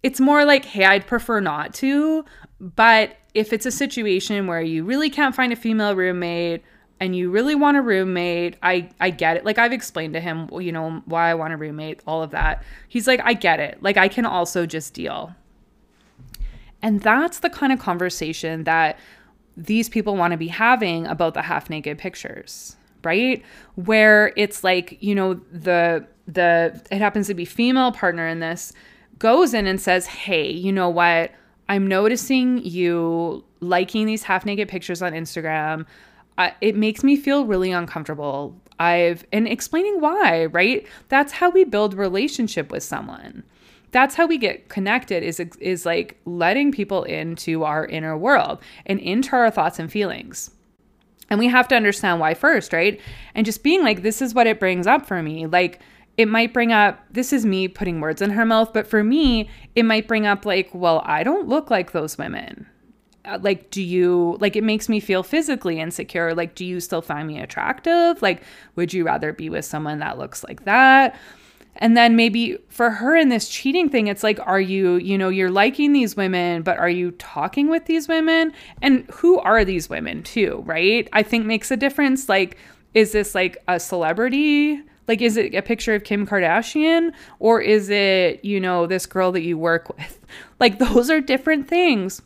It's 0.03 0.19
more 0.19 0.43
like, 0.43 0.65
hey, 0.65 0.84
I'd 0.84 1.07
prefer 1.07 1.39
not 1.39 1.74
to. 1.75 2.25
But 2.60 3.15
if 3.34 3.53
it's 3.53 3.65
a 3.65 3.72
situation 3.72 4.45
where 4.45 4.62
you 4.62 4.84
really 4.84 5.10
can't 5.10 5.34
find 5.34 5.53
a 5.53 5.55
female 5.55 5.95
roommate 5.95 6.63
and 7.00 7.15
you 7.15 7.31
really 7.31 7.55
want 7.55 7.77
a 7.77 7.81
roommate, 7.81 8.57
I 8.62 8.89
I 9.00 9.10
get 9.10 9.38
it. 9.38 9.45
Like 9.45 9.57
I've 9.57 9.74
explained 9.74 10.15
to 10.15 10.19
him, 10.19 10.50
you 10.60 10.74
know, 10.74 11.01
why 11.05 11.29
I 11.29 11.34
want 11.34 11.53
a 11.53 11.57
roommate, 11.57 12.01
all 12.05 12.24
of 12.24 12.31
that. 12.31 12.62
He's 12.89 13.07
like, 13.07 13.22
I 13.24 13.36
get 13.36 13.62
it. 13.62 13.81
Like 13.81 13.95
I 13.95 14.10
can 14.10 14.25
also 14.25 14.65
just 14.65 14.93
deal. 14.93 15.34
And 16.81 17.01
that's 17.01 17.39
the 17.39 17.50
kind 17.50 17.72
of 17.72 17.79
conversation 17.79 18.65
that 18.65 19.00
these 19.57 19.89
people 19.89 20.15
want 20.15 20.31
to 20.31 20.38
be 20.38 20.47
having 20.47 21.07
about 21.07 21.33
the 21.33 21.41
half 21.41 21.69
naked 21.69 21.97
pictures, 21.97 22.75
right? 23.03 23.43
Where 23.75 24.33
it's 24.35 24.63
like, 24.63 24.97
you 25.01 25.15
know, 25.15 25.35
the 25.51 26.05
the 26.27 26.81
it 26.91 27.00
happens 27.00 27.27
to 27.27 27.33
be 27.33 27.45
female 27.45 27.91
partner 27.91 28.27
in 28.27 28.39
this 28.39 28.74
goes 29.19 29.53
in 29.53 29.67
and 29.67 29.79
says, 29.79 30.07
"Hey, 30.07 30.50
you 30.50 30.71
know 30.71 30.89
what? 30.89 31.31
I'm 31.69 31.88
noticing 31.88 32.63
you 32.63 33.43
liking 33.59 34.05
these 34.05 34.24
half 34.24 34.45
naked 34.45 34.67
pictures 34.67 35.01
on 35.01 35.13
Instagram. 35.13 35.85
Uh, 36.38 36.51
it 36.62 36.75
makes 36.75 37.03
me 37.03 37.15
feel 37.15 37.45
really 37.45 37.71
uncomfortable. 37.71 38.55
I've 38.79 39.25
and 39.31 39.47
explaining 39.47 40.01
why, 40.01 40.45
right? 40.47 40.85
That's 41.07 41.31
how 41.33 41.50
we 41.50 41.63
build 41.63 41.93
relationship 41.93 42.71
with 42.71 42.84
someone 42.84 43.43
that's 43.91 44.15
how 44.15 44.28
we 44.28 44.38
get 44.38 44.69
connected 44.69 45.24
is 45.24 45.39
is 45.60 45.86
like 45.86 46.19
letting 46.26 46.71
people 46.71 47.04
into 47.04 47.63
our 47.63 47.86
inner 47.86 48.17
world 48.17 48.60
and 48.86 49.00
into 49.00 49.36
our 49.36 49.50
thoughts 49.50 49.80
and 49.80 49.91
feelings. 49.91 50.52
And 51.30 51.39
we 51.39 51.48
have 51.48 51.67
to 51.69 51.76
understand 51.76 52.19
why 52.19 52.34
first 52.34 52.74
right? 52.74 53.00
And 53.34 53.45
just 53.45 53.63
being 53.63 53.84
like 53.84 54.02
this 54.02 54.21
is 54.21 54.34
what 54.34 54.48
it 54.48 54.60
brings 54.60 54.88
up 54.88 55.06
for 55.06 55.21
me. 55.21 55.48
Like 55.48 55.82
it 56.17 56.28
might 56.28 56.54
bring 56.54 56.71
up 56.71 57.04
this 57.12 57.34
is 57.34 57.45
me 57.45 57.67
putting 57.67 58.00
words 58.00 58.21
in 58.21 58.30
her 58.30 58.45
mouth 58.45 58.71
but 58.71 58.88
for 58.88 59.04
me 59.04 59.50
it 59.76 59.84
might 59.84 60.08
bring 60.08 60.26
up 60.26 60.45
like 60.45 60.69
well 60.74 61.02
i 61.04 61.24
don't 61.24 61.50
look 61.50 61.69
like 61.69 61.91
those 61.91 62.17
women. 62.17 62.67
Uh, 63.26 63.39
like 63.41 63.71
do 63.71 63.82
you 63.82 64.38
like 64.39 64.56
it 64.56 64.63
makes 64.63 64.88
me 64.88 65.00
feel 65.00 65.24
physically 65.24 65.80
insecure. 65.80 66.36
Like 66.36 66.56
do 66.56 66.65
you 66.65 66.80
still 66.80 67.02
find 67.02 67.28
me 67.28 67.39
attractive? 67.39 68.21
Like 68.21 68.43
would 68.76 68.93
you 68.93 69.06
rather 69.06 69.34
be 69.34 69.50
with 69.50 69.65
someone 69.65 70.00
that 70.00 70.17
looks 70.17 70.43
like 70.43 70.65
that 70.65 71.17
and 71.77 71.97
then 71.97 72.15
maybe 72.15 72.57
for 72.69 72.89
her 72.89 73.15
in 73.15 73.29
this 73.29 73.49
cheating 73.49 73.89
thing, 73.89 74.07
it's 74.07 74.23
like, 74.23 74.39
are 74.45 74.61
you, 74.61 74.95
you 74.95 75.17
know, 75.17 75.29
you're 75.29 75.51
liking 75.51 75.91
these 75.91 76.15
women, 76.15 76.61
but 76.61 76.77
are 76.77 76.89
you 76.89 77.11
talking 77.11 77.67
with 77.67 77.85
these 77.85 78.07
women? 78.07 78.53
And 78.81 79.05
who 79.11 79.39
are 79.39 79.65
these 79.65 79.89
women 79.89 80.23
too, 80.23 80.63
right? 80.65 81.09
I 81.11 81.23
think 81.23 81.45
makes 81.45 81.71
a 81.71 81.77
difference. 81.77 82.29
Like, 82.29 82.57
is 82.93 83.11
this 83.11 83.35
like 83.35 83.57
a 83.67 83.79
celebrity? 83.79 84.81
Like, 85.07 85.21
is 85.21 85.38
it 85.38 85.53
a 85.53 85.61
picture 85.61 85.93
of 85.93 86.05
Kim 86.05 86.25
Kardashian? 86.25 87.11
Or 87.39 87.61
is 87.61 87.89
it, 87.89 88.43
you 88.43 88.59
know, 88.59 88.88
this 88.88 89.05
girl 89.05 89.33
that 89.33 89.43
you 89.43 89.57
work 89.57 89.89
with? 89.97 90.19
Like, 90.59 90.79
those 90.79 91.09
are 91.09 91.19
different 91.19 91.67
things. 91.67 92.21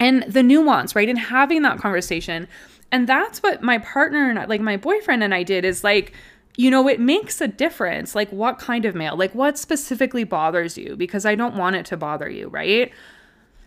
And 0.00 0.24
the 0.24 0.42
nuance, 0.42 0.96
right? 0.96 1.08
And 1.08 1.18
having 1.18 1.62
that 1.62 1.78
conversation. 1.78 2.48
And 2.90 3.06
that's 3.06 3.42
what 3.42 3.62
my 3.62 3.78
partner 3.78 4.30
and 4.30 4.48
like 4.48 4.60
my 4.60 4.76
boyfriend 4.76 5.22
and 5.22 5.34
I 5.34 5.42
did 5.42 5.64
is 5.64 5.84
like, 5.84 6.12
you 6.56 6.70
know, 6.70 6.88
it 6.88 7.00
makes 7.00 7.40
a 7.40 7.48
difference. 7.48 8.14
Like, 8.14 8.30
what 8.30 8.58
kind 8.58 8.84
of 8.84 8.94
male? 8.94 9.16
Like, 9.16 9.34
what 9.34 9.58
specifically 9.58 10.24
bothers 10.24 10.78
you? 10.78 10.96
Because 10.96 11.26
I 11.26 11.34
don't 11.34 11.56
want 11.56 11.76
it 11.76 11.86
to 11.86 11.96
bother 11.96 12.28
you, 12.28 12.48
right? 12.48 12.92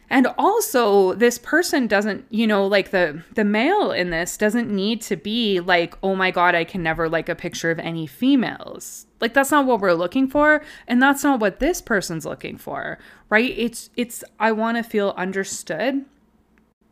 And 0.09 0.27
also, 0.37 1.13
this 1.15 1.37
person 1.37 1.87
doesn't, 1.87 2.25
you 2.29 2.47
know, 2.47 2.65
like 2.65 2.91
the 2.91 3.23
the 3.33 3.43
male 3.43 3.91
in 3.91 4.09
this 4.09 4.37
doesn't 4.37 4.69
need 4.73 5.01
to 5.01 5.17
be 5.17 5.59
like, 5.59 5.97
oh 6.01 6.15
my 6.15 6.31
god, 6.31 6.55
I 6.55 6.63
can 6.63 6.81
never 6.81 7.09
like 7.09 7.27
a 7.27 7.35
picture 7.35 7.71
of 7.71 7.79
any 7.79 8.07
females. 8.07 9.05
Like 9.19 9.33
that's 9.33 9.51
not 9.51 9.65
what 9.65 9.81
we're 9.81 9.93
looking 9.93 10.29
for, 10.29 10.63
and 10.87 11.01
that's 11.01 11.25
not 11.25 11.41
what 11.41 11.59
this 11.59 11.81
person's 11.81 12.25
looking 12.25 12.57
for, 12.57 12.99
right? 13.29 13.53
It's 13.57 13.89
it's 13.97 14.23
I 14.39 14.53
want 14.53 14.77
to 14.77 14.83
feel 14.83 15.13
understood, 15.17 16.05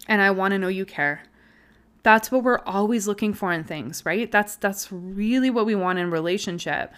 and 0.09 0.21
I 0.21 0.31
want 0.31 0.51
to 0.51 0.59
know 0.59 0.67
you 0.67 0.85
care 0.85 1.23
that's 2.05 2.31
what 2.31 2.43
we're 2.43 2.59
always 2.67 3.07
looking 3.07 3.33
for 3.33 3.51
in 3.51 3.63
things, 3.63 4.05
right? 4.05 4.31
That's 4.31 4.57
that's 4.57 4.91
really 4.91 5.49
what 5.49 5.65
we 5.65 5.73
want 5.73 5.97
in 5.97 6.11
relationship. 6.11 6.93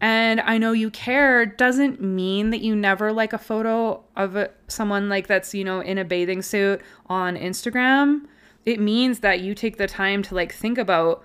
And 0.00 0.40
I 0.40 0.56
know 0.56 0.72
you 0.72 0.88
care 0.90 1.44
doesn't 1.44 2.00
mean 2.00 2.48
that 2.50 2.62
you 2.62 2.74
never 2.74 3.12
like 3.12 3.34
a 3.34 3.38
photo 3.38 4.02
of 4.16 4.34
a, 4.34 4.50
someone 4.68 5.10
like 5.10 5.26
that's, 5.26 5.54
you 5.54 5.62
know, 5.62 5.80
in 5.80 5.98
a 5.98 6.06
bathing 6.06 6.40
suit 6.40 6.80
on 7.06 7.36
Instagram. 7.36 8.22
It 8.64 8.80
means 8.80 9.20
that 9.20 9.40
you 9.40 9.54
take 9.54 9.76
the 9.76 9.86
time 9.86 10.22
to 10.22 10.34
like 10.34 10.54
think 10.54 10.78
about 10.78 11.22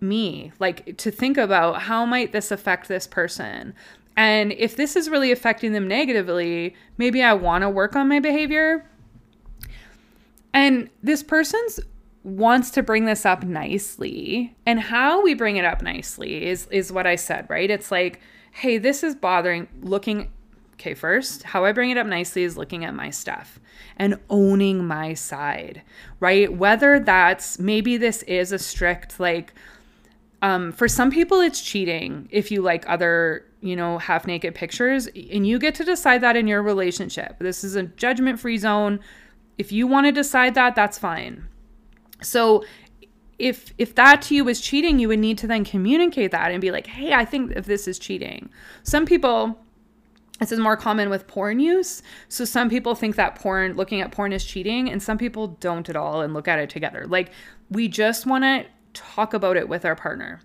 me, 0.00 0.52
like 0.58 0.98
to 0.98 1.10
think 1.10 1.38
about 1.38 1.80
how 1.80 2.04
might 2.04 2.32
this 2.32 2.50
affect 2.50 2.88
this 2.88 3.06
person? 3.06 3.74
And 4.18 4.52
if 4.52 4.76
this 4.76 4.96
is 4.96 5.08
really 5.08 5.32
affecting 5.32 5.72
them 5.72 5.88
negatively, 5.88 6.74
maybe 6.98 7.22
I 7.22 7.32
want 7.32 7.62
to 7.62 7.70
work 7.70 7.96
on 7.96 8.06
my 8.06 8.20
behavior. 8.20 8.86
And 10.52 10.90
this 11.02 11.22
person's 11.22 11.80
wants 12.26 12.70
to 12.70 12.82
bring 12.82 13.04
this 13.04 13.24
up 13.24 13.44
nicely 13.44 14.52
and 14.66 14.80
how 14.80 15.22
we 15.22 15.32
bring 15.32 15.56
it 15.58 15.64
up 15.64 15.80
nicely 15.80 16.44
is 16.44 16.66
is 16.72 16.90
what 16.90 17.06
I 17.06 17.14
said, 17.14 17.46
right? 17.48 17.70
It's 17.70 17.92
like, 17.92 18.20
"Hey, 18.50 18.78
this 18.78 19.04
is 19.04 19.14
bothering 19.14 19.68
looking 19.80 20.30
Okay, 20.74 20.92
first, 20.92 21.44
how 21.44 21.64
I 21.64 21.72
bring 21.72 21.90
it 21.90 21.96
up 21.96 22.06
nicely 22.06 22.42
is 22.42 22.58
looking 22.58 22.84
at 22.84 22.94
my 22.94 23.08
stuff 23.08 23.58
and 23.96 24.20
owning 24.28 24.86
my 24.86 25.14
side, 25.14 25.82
right? 26.20 26.52
Whether 26.52 27.00
that's 27.00 27.58
maybe 27.58 27.96
this 27.96 28.22
is 28.24 28.52
a 28.52 28.58
strict 28.58 29.20
like 29.20 29.54
um 30.42 30.72
for 30.72 30.88
some 30.88 31.10
people 31.10 31.40
it's 31.40 31.62
cheating 31.62 32.28
if 32.32 32.50
you 32.50 32.60
like 32.60 32.84
other, 32.88 33.46
you 33.60 33.76
know, 33.76 33.98
half 33.98 34.26
naked 34.26 34.54
pictures 34.54 35.06
and 35.06 35.46
you 35.46 35.58
get 35.60 35.76
to 35.76 35.84
decide 35.84 36.22
that 36.22 36.36
in 36.36 36.48
your 36.48 36.62
relationship. 36.62 37.36
This 37.38 37.62
is 37.62 37.76
a 37.76 37.84
judgment-free 37.84 38.58
zone. 38.58 38.98
If 39.58 39.70
you 39.72 39.86
want 39.86 40.06
to 40.06 40.12
decide 40.12 40.54
that, 40.56 40.74
that's 40.74 40.98
fine. 40.98 41.48
So 42.22 42.64
if 43.38 43.74
if 43.78 43.94
that 43.96 44.22
to 44.22 44.34
you 44.34 44.48
is 44.48 44.60
cheating, 44.60 44.98
you 44.98 45.08
would 45.08 45.18
need 45.18 45.38
to 45.38 45.46
then 45.46 45.64
communicate 45.64 46.30
that 46.30 46.50
and 46.50 46.60
be 46.60 46.70
like, 46.70 46.86
"Hey, 46.86 47.12
I 47.12 47.24
think 47.24 47.52
if 47.52 47.66
this 47.66 47.86
is 47.86 47.98
cheating." 47.98 48.50
Some 48.82 49.04
people 49.04 49.58
this 50.38 50.52
is 50.52 50.58
more 50.58 50.76
common 50.76 51.08
with 51.08 51.26
porn 51.26 51.60
use. 51.60 52.02
So 52.28 52.44
some 52.44 52.68
people 52.68 52.94
think 52.94 53.16
that 53.16 53.36
porn 53.36 53.74
looking 53.74 54.02
at 54.02 54.12
porn 54.12 54.32
is 54.32 54.44
cheating 54.44 54.90
and 54.90 55.02
some 55.02 55.16
people 55.16 55.48
don't 55.60 55.88
at 55.88 55.96
all 55.96 56.20
and 56.20 56.34
look 56.34 56.46
at 56.46 56.58
it 56.58 56.68
together. 56.68 57.06
Like 57.06 57.30
we 57.70 57.88
just 57.88 58.26
want 58.26 58.44
to 58.44 58.66
talk 58.92 59.32
about 59.32 59.56
it 59.56 59.68
with 59.68 59.84
our 59.84 59.96
partner. 59.96 60.40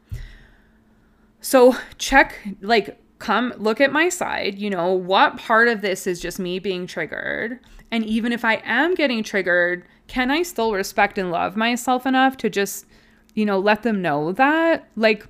So 1.41 1.75
check 1.97 2.39
like 2.61 3.01
come 3.21 3.53
look 3.57 3.79
at 3.79 3.93
my 3.93 4.09
side. 4.09 4.59
You 4.59 4.69
know, 4.69 4.91
what 4.91 5.37
part 5.37 5.67
of 5.67 5.81
this 5.81 6.05
is 6.05 6.19
just 6.19 6.39
me 6.39 6.59
being 6.59 6.87
triggered? 6.87 7.59
And 7.91 8.05
even 8.05 8.33
if 8.33 8.43
I 8.43 8.61
am 8.65 8.95
getting 8.95 9.23
triggered, 9.23 9.85
can 10.07 10.31
I 10.31 10.43
still 10.43 10.73
respect 10.73 11.17
and 11.17 11.31
love 11.31 11.55
myself 11.55 12.05
enough 12.05 12.35
to 12.37 12.49
just, 12.49 12.85
you 13.33 13.45
know, 13.45 13.59
let 13.59 13.83
them 13.83 14.01
know 14.01 14.31
that? 14.33 14.87
Like, 14.95 15.27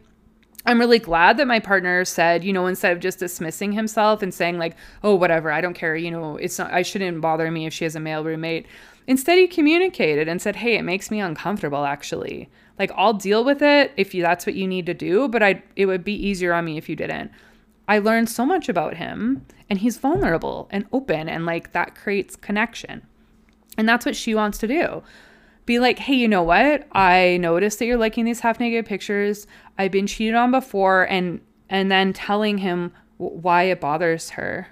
I'm 0.65 0.79
really 0.79 0.99
glad 0.99 1.37
that 1.37 1.47
my 1.47 1.59
partner 1.59 2.05
said, 2.05 2.43
you 2.43 2.53
know, 2.53 2.67
instead 2.67 2.91
of 2.91 2.99
just 2.99 3.19
dismissing 3.19 3.71
himself 3.71 4.21
and 4.21 4.33
saying, 4.33 4.59
like, 4.59 4.75
oh, 5.03 5.15
whatever, 5.15 5.51
I 5.51 5.59
don't 5.59 5.73
care, 5.73 5.95
you 5.95 6.11
know, 6.11 6.37
it's 6.37 6.59
not, 6.59 6.71
I 6.71 6.83
shouldn't 6.83 7.19
bother 7.19 7.49
me 7.49 7.65
if 7.65 7.73
she 7.73 7.83
has 7.83 7.95
a 7.95 7.99
male 7.99 8.23
roommate. 8.23 8.67
Instead, 9.07 9.39
he 9.39 9.47
communicated 9.47 10.27
and 10.27 10.39
said, 10.39 10.57
hey, 10.57 10.75
it 10.75 10.83
makes 10.83 11.09
me 11.09 11.19
uncomfortable, 11.19 11.85
actually. 11.85 12.47
Like, 12.77 12.91
I'll 12.95 13.13
deal 13.13 13.43
with 13.43 13.63
it 13.63 13.91
if 13.97 14.13
you, 14.13 14.21
that's 14.21 14.45
what 14.45 14.53
you 14.53 14.67
need 14.67 14.85
to 14.85 14.93
do, 14.93 15.27
but 15.27 15.41
I, 15.41 15.63
it 15.75 15.87
would 15.87 16.03
be 16.03 16.13
easier 16.13 16.53
on 16.53 16.65
me 16.65 16.77
if 16.77 16.87
you 16.87 16.95
didn't. 16.95 17.31
I 17.91 17.97
learned 17.97 18.29
so 18.29 18.45
much 18.45 18.69
about 18.69 18.95
him, 18.95 19.45
and 19.69 19.79
he's 19.79 19.97
vulnerable 19.97 20.69
and 20.71 20.85
open, 20.93 21.27
and 21.27 21.45
like 21.45 21.73
that 21.73 21.93
creates 21.93 22.37
connection. 22.37 23.01
And 23.77 23.89
that's 23.89 24.05
what 24.05 24.15
she 24.15 24.33
wants 24.33 24.57
to 24.59 24.67
do 24.67 25.03
be 25.65 25.77
like, 25.77 25.99
hey, 25.99 26.15
you 26.15 26.27
know 26.29 26.41
what? 26.41 26.87
I 26.93 27.35
noticed 27.41 27.79
that 27.79 27.85
you're 27.85 27.97
liking 27.97 28.23
these 28.23 28.39
half 28.39 28.61
naked 28.61 28.85
pictures. 28.85 29.45
I've 29.77 29.91
been 29.91 30.07
cheated 30.07 30.35
on 30.35 30.51
before, 30.51 31.03
and 31.03 31.41
and 31.69 31.91
then 31.91 32.13
telling 32.13 32.59
him 32.59 32.93
why 33.17 33.63
it 33.63 33.81
bothers 33.81 34.29
her. 34.31 34.69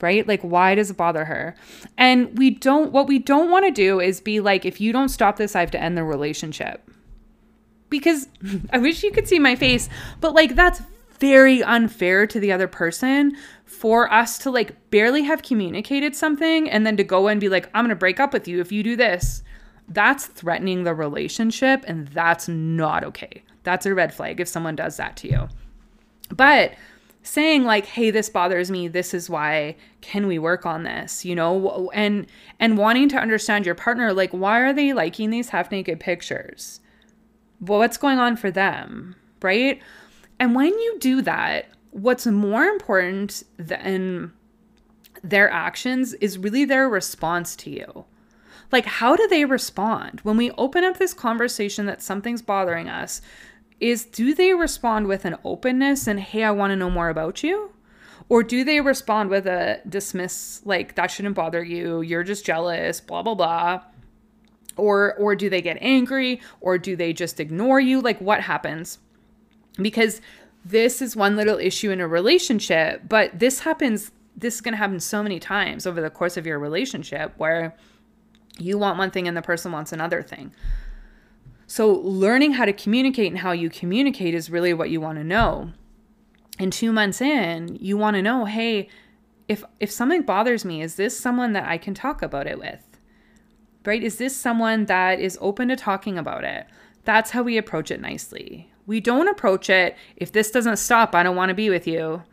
Right? 0.00 0.24
Like, 0.24 0.42
why 0.42 0.76
does 0.76 0.92
it 0.92 0.96
bother 0.96 1.24
her? 1.24 1.56
And 1.98 2.38
we 2.38 2.50
don't, 2.50 2.92
what 2.92 3.08
we 3.08 3.18
don't 3.18 3.50
want 3.50 3.66
to 3.66 3.72
do 3.72 3.98
is 3.98 4.20
be 4.20 4.38
like, 4.38 4.64
if 4.64 4.80
you 4.80 4.92
don't 4.92 5.08
stop 5.08 5.38
this, 5.38 5.56
I 5.56 5.60
have 5.60 5.70
to 5.72 5.80
end 5.80 5.96
the 5.96 6.04
relationship. 6.04 6.88
Because 7.88 8.28
I 8.72 8.78
wish 8.78 9.02
you 9.02 9.10
could 9.10 9.26
see 9.26 9.40
my 9.40 9.56
face, 9.56 9.88
but 10.20 10.34
like, 10.34 10.54
that's 10.54 10.82
very 11.22 11.62
unfair 11.62 12.26
to 12.26 12.40
the 12.40 12.50
other 12.50 12.66
person 12.66 13.36
for 13.64 14.12
us 14.12 14.38
to 14.38 14.50
like 14.50 14.90
barely 14.90 15.22
have 15.22 15.44
communicated 15.44 16.16
something 16.16 16.68
and 16.68 16.84
then 16.84 16.96
to 16.96 17.04
go 17.04 17.28
and 17.28 17.40
be 17.40 17.48
like, 17.48 17.70
I'm 17.74 17.88
to 17.90 17.94
break 17.94 18.18
up 18.18 18.32
with 18.32 18.48
you 18.48 18.60
if 18.60 18.72
you 18.72 18.82
do 18.82 18.96
this. 18.96 19.44
That's 19.86 20.26
threatening 20.26 20.82
the 20.82 20.96
relationship 20.96 21.84
and 21.86 22.08
that's 22.08 22.48
not 22.48 23.04
okay. 23.04 23.44
That's 23.62 23.86
a 23.86 23.94
red 23.94 24.12
flag 24.12 24.40
if 24.40 24.48
someone 24.48 24.74
does 24.74 24.96
that 24.96 25.16
to 25.18 25.28
you. 25.28 25.48
But 26.34 26.72
saying 27.22 27.62
like 27.62 27.86
hey 27.86 28.10
this 28.10 28.28
bothers 28.28 28.68
me. 28.68 28.88
This 28.88 29.14
is 29.14 29.30
why. 29.30 29.76
Can 30.00 30.26
we 30.26 30.40
work 30.40 30.66
on 30.66 30.82
this? 30.82 31.24
You 31.24 31.36
know 31.36 31.88
and 31.94 32.26
and 32.58 32.76
wanting 32.76 33.08
to 33.10 33.16
understand 33.16 33.64
your 33.64 33.76
partner 33.76 34.12
like 34.12 34.32
why 34.32 34.58
are 34.58 34.72
they 34.72 34.92
liking 34.92 35.30
these 35.30 35.50
half 35.50 35.70
naked 35.70 36.00
pictures? 36.00 36.80
Well, 37.60 37.78
what's 37.78 37.96
going 37.96 38.18
on 38.18 38.36
for 38.36 38.50
them 38.50 39.14
right 39.40 39.80
and 40.42 40.54
when 40.54 40.72
you 40.78 40.98
do 40.98 41.22
that 41.22 41.66
what's 41.90 42.26
more 42.26 42.64
important 42.64 43.42
than 43.58 44.32
their 45.22 45.50
actions 45.50 46.14
is 46.14 46.38
really 46.38 46.64
their 46.64 46.88
response 46.88 47.54
to 47.54 47.70
you 47.70 48.04
like, 48.72 48.86
how 48.86 49.14
do 49.14 49.28
they 49.28 49.44
respond 49.44 50.20
when 50.22 50.38
we 50.38 50.50
open 50.52 50.82
up 50.82 50.96
this 50.96 51.12
conversation 51.12 51.84
that 51.86 52.02
something's 52.02 52.40
bothering 52.40 52.88
us? 52.88 53.20
Is 53.78 54.06
do 54.06 54.34
they 54.34 54.54
respond 54.54 55.06
with 55.06 55.26
an 55.26 55.36
openness 55.44 56.06
and, 56.06 56.18
hey, 56.18 56.42
I 56.42 56.52
want 56.52 56.70
to 56.70 56.76
know 56.76 56.88
more 56.88 57.10
about 57.10 57.42
you? 57.42 57.72
Or 58.28 58.42
do 58.42 58.64
they 58.64 58.80
respond 58.80 59.28
with 59.28 59.46
a 59.46 59.80
dismiss, 59.86 60.62
like, 60.64 60.94
that 60.94 61.10
shouldn't 61.10 61.34
bother 61.34 61.62
you, 61.62 62.00
you're 62.00 62.22
just 62.22 62.46
jealous, 62.46 63.00
blah, 63.00 63.22
blah, 63.22 63.34
blah? 63.34 63.82
Or, 64.76 65.14
or 65.16 65.36
do 65.36 65.50
they 65.50 65.60
get 65.60 65.76
angry 65.82 66.40
or 66.62 66.78
do 66.78 66.96
they 66.96 67.12
just 67.12 67.40
ignore 67.40 67.80
you? 67.80 68.00
Like, 68.00 68.20
what 68.20 68.40
happens? 68.40 68.98
Because 69.76 70.20
this 70.64 71.02
is 71.02 71.16
one 71.16 71.36
little 71.36 71.58
issue 71.58 71.90
in 71.90 72.00
a 72.00 72.08
relationship, 72.08 73.02
but 73.08 73.38
this 73.38 73.60
happens, 73.60 74.12
this 74.36 74.54
is 74.54 74.60
going 74.60 74.72
to 74.72 74.78
happen 74.78 75.00
so 75.00 75.22
many 75.22 75.40
times 75.40 75.86
over 75.86 76.00
the 76.00 76.10
course 76.10 76.36
of 76.36 76.46
your 76.46 76.58
relationship 76.58 77.32
where 77.36 77.74
you 78.58 78.78
want 78.78 78.98
one 78.98 79.10
thing 79.10 79.26
and 79.26 79.36
the 79.36 79.42
person 79.42 79.72
wants 79.72 79.92
another 79.92 80.22
thing. 80.22 80.52
So, 81.66 81.90
learning 81.90 82.52
how 82.52 82.66
to 82.66 82.72
communicate 82.72 83.32
and 83.32 83.38
how 83.38 83.52
you 83.52 83.70
communicate 83.70 84.34
is 84.34 84.50
really 84.50 84.74
what 84.74 84.90
you 84.90 85.00
want 85.00 85.18
to 85.18 85.24
know. 85.24 85.72
And 86.58 86.72
two 86.72 86.92
months 86.92 87.20
in, 87.20 87.78
you 87.80 87.96
want 87.96 88.16
to 88.16 88.22
know 88.22 88.44
hey, 88.44 88.88
if, 89.48 89.64
if 89.80 89.90
something 89.90 90.22
bothers 90.22 90.64
me, 90.64 90.82
is 90.82 90.96
this 90.96 91.18
someone 91.18 91.52
that 91.54 91.68
I 91.68 91.78
can 91.78 91.94
talk 91.94 92.22
about 92.22 92.46
it 92.46 92.58
with? 92.58 92.84
Right? 93.84 94.02
Is 94.02 94.18
this 94.18 94.36
someone 94.36 94.86
that 94.86 95.18
is 95.18 95.38
open 95.40 95.68
to 95.68 95.76
talking 95.76 96.18
about 96.18 96.44
it? 96.44 96.66
That's 97.04 97.30
how 97.30 97.42
we 97.42 97.56
approach 97.56 97.90
it 97.90 98.00
nicely. 98.00 98.71
We 98.86 99.00
don't 99.00 99.28
approach 99.28 99.70
it, 99.70 99.96
if 100.16 100.32
this 100.32 100.50
doesn't 100.50 100.76
stop, 100.76 101.14
I 101.14 101.22
don't 101.22 101.36
want 101.36 101.50
to 101.50 101.54
be 101.54 101.70
with 101.70 101.86
you. 101.86 102.24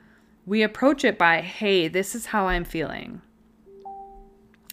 We 0.45 0.63
approach 0.63 1.03
it 1.03 1.17
by, 1.17 1.41
hey, 1.41 1.87
this 1.87 2.15
is 2.15 2.27
how 2.27 2.47
I'm 2.47 2.65
feeling. 2.65 3.21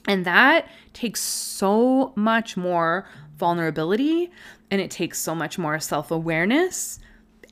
And 0.08 0.24
that 0.24 0.68
takes 0.92 1.20
so 1.20 2.12
much 2.16 2.56
more 2.56 3.08
vulnerability 3.36 4.30
and 4.70 4.80
it 4.80 4.90
takes 4.90 5.18
so 5.18 5.34
much 5.34 5.58
more 5.58 5.78
self 5.80 6.10
awareness. 6.10 6.98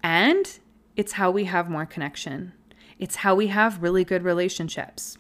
And 0.03 0.59
it's 0.97 1.13
how 1.13 1.31
we 1.31 1.45
have 1.45 1.69
more 1.69 1.87
connection, 1.87 2.53
it's 2.99 3.17
how 3.17 3.35
we 3.35 3.49
have 3.49 3.83
really 3.83 4.05
good 4.05 4.23
relationships. 4.23 5.19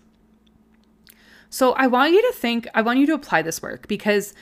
So 1.50 1.72
I 1.74 1.86
want 1.86 2.12
you 2.12 2.22
to 2.22 2.32
think, 2.32 2.66
I 2.74 2.82
want 2.82 2.98
you 2.98 3.06
to 3.06 3.14
apply 3.14 3.42
this 3.42 3.62
work 3.62 3.86
because 3.86 4.34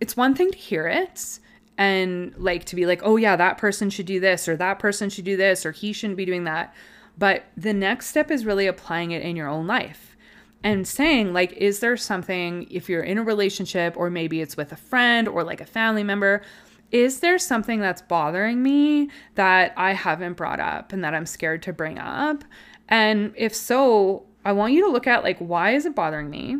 it's 0.00 0.16
one 0.16 0.34
thing 0.34 0.50
to 0.50 0.58
hear 0.58 0.86
it 0.86 1.38
and 1.78 2.34
like 2.36 2.64
to 2.66 2.76
be 2.76 2.86
like, 2.86 3.02
oh 3.04 3.16
yeah, 3.16 3.36
that 3.36 3.58
person 3.58 3.90
should 3.90 4.06
do 4.06 4.20
this 4.20 4.48
or 4.48 4.56
that 4.56 4.78
person 4.78 5.10
should 5.10 5.24
do 5.24 5.36
this 5.36 5.66
or 5.66 5.72
he 5.72 5.92
shouldn't 5.92 6.16
be 6.16 6.24
doing 6.24 6.44
that. 6.44 6.74
But 7.18 7.44
the 7.56 7.72
next 7.72 8.08
step 8.08 8.30
is 8.30 8.44
really 8.44 8.66
applying 8.66 9.10
it 9.10 9.22
in 9.22 9.36
your 9.36 9.48
own 9.48 9.66
life 9.66 10.16
and 10.62 10.86
saying 10.86 11.32
like 11.32 11.52
is 11.52 11.80
there 11.80 11.96
something 11.96 12.66
if 12.70 12.88
you're 12.88 13.02
in 13.02 13.18
a 13.18 13.22
relationship 13.22 13.96
or 13.96 14.10
maybe 14.10 14.40
it's 14.40 14.56
with 14.56 14.72
a 14.72 14.76
friend 14.76 15.28
or 15.28 15.44
like 15.44 15.60
a 15.60 15.66
family 15.66 16.02
member 16.02 16.42
is 16.90 17.20
there 17.20 17.38
something 17.38 17.80
that's 17.80 18.02
bothering 18.02 18.62
me 18.62 19.10
that 19.34 19.72
I 19.76 19.92
haven't 19.92 20.34
brought 20.34 20.60
up 20.60 20.92
and 20.92 21.04
that 21.04 21.14
I'm 21.14 21.26
scared 21.26 21.62
to 21.64 21.72
bring 21.72 21.98
up 21.98 22.44
and 22.88 23.32
if 23.36 23.54
so 23.54 24.26
I 24.44 24.52
want 24.52 24.72
you 24.72 24.84
to 24.84 24.90
look 24.90 25.06
at 25.06 25.22
like 25.22 25.38
why 25.38 25.72
is 25.72 25.86
it 25.86 25.94
bothering 25.94 26.30
me 26.30 26.58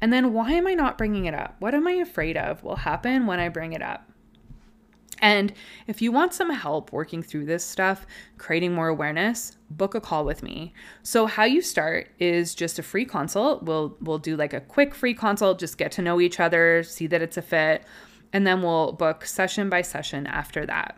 and 0.00 0.12
then 0.12 0.32
why 0.32 0.52
am 0.52 0.66
I 0.66 0.74
not 0.74 0.98
bringing 0.98 1.24
it 1.26 1.34
up 1.34 1.56
what 1.58 1.74
am 1.74 1.86
I 1.86 1.92
afraid 1.92 2.36
of 2.36 2.62
will 2.62 2.76
happen 2.76 3.26
when 3.26 3.40
I 3.40 3.48
bring 3.48 3.72
it 3.72 3.82
up 3.82 4.08
and 5.20 5.52
if 5.86 6.00
you 6.00 6.12
want 6.12 6.32
some 6.34 6.50
help 6.50 6.92
working 6.92 7.22
through 7.22 7.46
this 7.46 7.64
stuff, 7.64 8.06
creating 8.36 8.72
more 8.72 8.88
awareness, 8.88 9.56
book 9.70 9.94
a 9.94 10.00
call 10.00 10.24
with 10.24 10.42
me. 10.42 10.72
So 11.02 11.26
how 11.26 11.44
you 11.44 11.60
start 11.60 12.08
is 12.18 12.54
just 12.54 12.78
a 12.78 12.82
free 12.82 13.04
consult. 13.04 13.64
We'll 13.64 13.96
we'll 14.00 14.18
do 14.18 14.36
like 14.36 14.52
a 14.52 14.60
quick 14.60 14.94
free 14.94 15.14
consult, 15.14 15.58
just 15.58 15.78
get 15.78 15.92
to 15.92 16.02
know 16.02 16.20
each 16.20 16.40
other, 16.40 16.82
see 16.82 17.06
that 17.08 17.22
it's 17.22 17.36
a 17.36 17.42
fit, 17.42 17.84
and 18.32 18.46
then 18.46 18.62
we'll 18.62 18.92
book 18.92 19.24
session 19.24 19.68
by 19.68 19.82
session 19.82 20.26
after 20.26 20.64
that. 20.66 20.96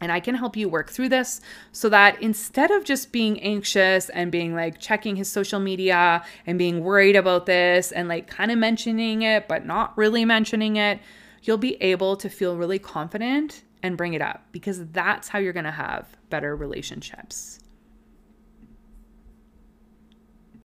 And 0.00 0.10
I 0.10 0.20
can 0.20 0.34
help 0.34 0.56
you 0.56 0.68
work 0.68 0.90
through 0.90 1.08
this 1.08 1.40
so 1.72 1.88
that 1.88 2.20
instead 2.20 2.70
of 2.70 2.84
just 2.84 3.12
being 3.12 3.40
anxious 3.40 4.08
and 4.10 4.32
being 4.32 4.54
like 4.54 4.80
checking 4.80 5.16
his 5.16 5.30
social 5.30 5.60
media 5.60 6.24
and 6.46 6.58
being 6.58 6.82
worried 6.82 7.16
about 7.16 7.46
this 7.46 7.92
and 7.92 8.08
like 8.08 8.26
kind 8.26 8.50
of 8.50 8.58
mentioning 8.58 9.22
it, 9.22 9.48
but 9.48 9.64
not 9.64 9.96
really 9.96 10.24
mentioning 10.24 10.76
it, 10.76 11.00
you'll 11.42 11.58
be 11.58 11.80
able 11.82 12.16
to 12.16 12.28
feel 12.28 12.56
really 12.56 12.78
confident 12.78 13.62
and 13.82 13.96
bring 13.96 14.14
it 14.14 14.22
up 14.22 14.44
because 14.50 14.86
that's 14.88 15.28
how 15.28 15.38
you're 15.38 15.52
going 15.52 15.64
to 15.64 15.70
have 15.70 16.08
better 16.30 16.56
relationships. 16.56 17.60